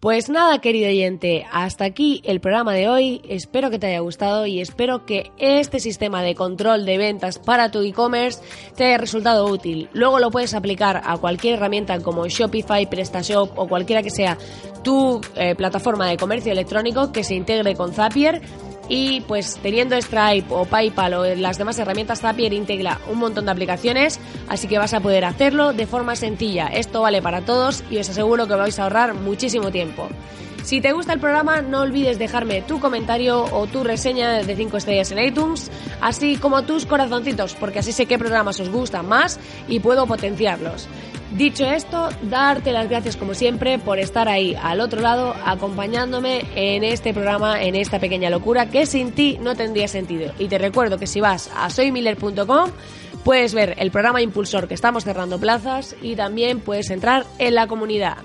Pues 0.06 0.30
nada, 0.30 0.62
querido 0.62 0.88
oyente, 0.88 1.48
hasta 1.52 1.84
aquí 1.84 2.22
el 2.26 2.40
programa 2.40 2.74
de 2.74 2.88
hoy. 2.88 3.24
Espero 3.28 3.72
que 3.72 3.80
te 3.80 3.88
haya 3.88 4.02
gustado 4.02 4.46
y 4.46 4.62
espero 4.62 5.04
que 5.04 5.32
este 5.40 5.80
sistema 5.80 6.22
de 6.22 6.36
control 6.36 6.86
de 6.86 7.00
ventas 7.00 7.40
para 7.40 7.72
tu 7.72 7.82
e-commerce 7.82 8.40
te 8.76 8.86
haya 8.86 9.00
resultado 9.00 9.48
útil. 9.48 9.90
Luego 9.94 10.20
lo 10.20 10.30
puedes 10.30 10.54
aplicar 10.54 11.02
a 11.04 11.18
cualquier 11.18 11.56
herramienta 11.56 12.00
como 12.02 12.28
Shopify, 12.28 12.88
PrestaShop 12.88 13.58
o 13.58 13.68
cualquiera 13.68 14.04
que 14.04 14.12
sea 14.12 14.38
tu 14.84 15.22
eh, 15.34 15.56
plataforma 15.56 16.08
de 16.08 16.18
comercio 16.18 16.52
electrónico 16.52 17.12
que 17.12 17.24
se 17.24 17.34
integre 17.34 17.74
con 17.74 17.92
Zapier 17.92 18.44
y 18.90 19.22
pues 19.22 19.58
teniendo 19.62 20.00
Stripe 20.00 20.48
o 20.50 20.66
PayPal 20.66 21.14
o 21.14 21.36
las 21.36 21.58
demás 21.58 21.80
herramientas 21.80 22.22
Zapier 22.22 22.54
integra 22.54 23.00
un 23.10 23.20
montón 23.20 23.46
de 23.46 23.52
aplicaciones, 23.52 24.20
así 24.48 24.68
que 24.68 24.78
vas 24.78 24.94
a 24.94 25.00
poder 25.00 25.26
hacerlo 25.26 25.74
de 25.74 25.88
forma 25.88 26.16
sencilla. 26.16 26.68
Esto 26.68 27.02
vale 27.02 27.22
para 27.22 27.42
todos 27.42 27.84
y 27.90 27.98
os 27.98 28.10
aseguro 28.10 28.48
que 28.48 28.56
vais 28.56 28.78
a 28.80 28.84
ahorrar 28.84 29.14
muchísimo 29.14 29.72
tiempo. 29.72 30.08
Si 30.66 30.82
te 30.82 30.94
gusta 30.94 31.14
el 31.14 31.20
programa, 31.20 31.62
no 31.62 31.82
olvides 31.82 32.18
dejarme 32.18 32.64
tu 32.64 32.80
comentario 32.80 33.44
o 33.44 33.68
tu 33.68 33.84
reseña 33.84 34.42
de 34.42 34.56
5 34.56 34.78
estrellas 34.78 35.12
en 35.12 35.20
iTunes, 35.20 35.70
así 36.02 36.38
como 36.38 36.64
tus 36.64 36.88
corazoncitos, 36.88 37.54
porque 37.54 37.80
así 37.80 37.92
sé 37.92 38.08
qué 38.08 38.18
programas 38.18 38.60
os 38.60 38.70
gustan 38.70 39.08
más 39.08 39.40
y 39.68 39.80
puedo 39.80 40.08
potenciarlos. 40.08 40.88
Dicho 41.32 41.66
esto, 41.66 42.10
darte 42.22 42.72
las 42.72 42.88
gracias 42.88 43.18
como 43.18 43.34
siempre 43.34 43.80
por 43.80 44.00
estar 44.00 44.30
ahí 44.30 44.56
al 44.62 44.80
otro 44.80 45.02
lado 45.02 45.36
acompañándome 45.44 46.46
en 46.56 46.84
este 46.84 47.14
programa, 47.14 47.62
en 47.62 47.76
esta 47.76 48.00
pequeña 48.00 48.30
locura 48.30 48.70
que 48.70 48.86
sin 48.86 49.12
ti 49.12 49.38
no 49.42 49.56
tendría 49.56 49.88
sentido. 49.88 50.32
Y 50.40 50.48
te 50.48 50.58
recuerdo 50.58 50.98
que 50.98 51.08
si 51.08 51.20
vas 51.20 51.50
a 51.56 51.70
soymiller.com 51.70 52.70
puedes 53.24 53.54
ver 53.56 53.76
el 53.80 53.92
programa 53.92 54.22
Impulsor 54.22 54.68
que 54.68 54.76
estamos 54.76 55.04
cerrando 55.04 55.40
plazas 55.40 55.96
y 56.02 56.16
también 56.16 56.60
puedes 56.60 56.90
entrar 56.92 57.26
en 57.40 57.56
la 57.56 57.68
comunidad. 57.68 58.18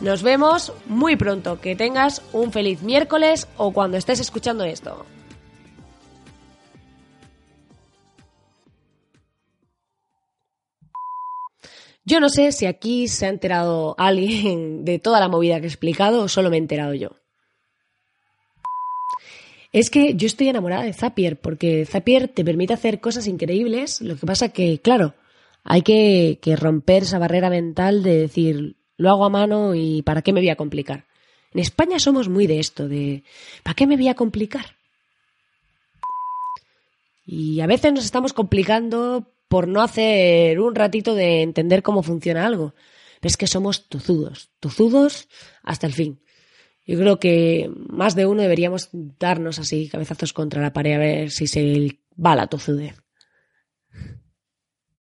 Nos 0.00 0.22
vemos 0.22 0.72
muy 0.86 1.16
pronto, 1.16 1.60
que 1.60 1.74
tengas 1.74 2.22
un 2.32 2.52
feliz 2.52 2.82
miércoles 2.82 3.48
o 3.56 3.72
cuando 3.72 3.96
estés 3.96 4.20
escuchando 4.20 4.62
esto. 4.64 5.04
Yo 12.08 12.20
no 12.20 12.30
sé 12.30 12.52
si 12.52 12.64
aquí 12.64 13.06
se 13.06 13.26
ha 13.26 13.28
enterado 13.28 13.94
alguien 13.98 14.84
de 14.86 14.98
toda 14.98 15.20
la 15.20 15.28
movida 15.28 15.60
que 15.60 15.66
he 15.66 15.68
explicado 15.68 16.22
o 16.22 16.28
solo 16.28 16.48
me 16.48 16.56
he 16.56 16.58
enterado 16.58 16.94
yo. 16.94 17.10
Es 19.72 19.90
que 19.90 20.14
yo 20.14 20.26
estoy 20.26 20.48
enamorada 20.48 20.84
de 20.84 20.94
Zapier 20.94 21.38
porque 21.38 21.84
Zapier 21.84 22.28
te 22.28 22.46
permite 22.46 22.72
hacer 22.72 23.00
cosas 23.00 23.26
increíbles. 23.26 24.00
Lo 24.00 24.16
que 24.16 24.24
pasa 24.24 24.48
que, 24.48 24.80
claro, 24.80 25.16
hay 25.64 25.82
que, 25.82 26.38
que 26.40 26.56
romper 26.56 27.02
esa 27.02 27.18
barrera 27.18 27.50
mental 27.50 28.02
de 28.02 28.16
decir, 28.16 28.76
lo 28.96 29.10
hago 29.10 29.26
a 29.26 29.30
mano 29.30 29.74
y 29.74 30.00
¿para 30.00 30.22
qué 30.22 30.32
me 30.32 30.40
voy 30.40 30.48
a 30.48 30.56
complicar? 30.56 31.04
En 31.52 31.60
España 31.60 31.98
somos 31.98 32.30
muy 32.30 32.46
de 32.46 32.58
esto, 32.58 32.88
de 32.88 33.22
¿para 33.62 33.74
qué 33.74 33.86
me 33.86 33.96
voy 33.96 34.08
a 34.08 34.14
complicar? 34.14 34.76
Y 37.26 37.60
a 37.60 37.66
veces 37.66 37.92
nos 37.92 38.06
estamos 38.06 38.32
complicando 38.32 39.30
por 39.48 39.66
no 39.66 39.82
hacer 39.82 40.60
un 40.60 40.74
ratito 40.74 41.14
de 41.14 41.42
entender 41.42 41.82
cómo 41.82 42.02
funciona 42.02 42.46
algo. 42.46 42.74
Pero 43.20 43.30
es 43.30 43.36
que 43.36 43.46
somos 43.46 43.88
tozudos, 43.88 44.50
tozudos 44.60 45.28
hasta 45.62 45.86
el 45.86 45.92
fin. 45.92 46.20
Yo 46.86 46.98
creo 46.98 47.18
que 47.18 47.70
más 47.74 48.14
de 48.14 48.26
uno 48.26 48.42
deberíamos 48.42 48.88
darnos 48.92 49.58
así 49.58 49.88
cabezazos 49.88 50.32
contra 50.32 50.62
la 50.62 50.72
pared 50.72 50.94
a 50.94 50.98
ver 50.98 51.30
si 51.30 51.46
se 51.46 51.98
va 52.14 52.36
la 52.36 52.46
tozudez. 52.46 52.94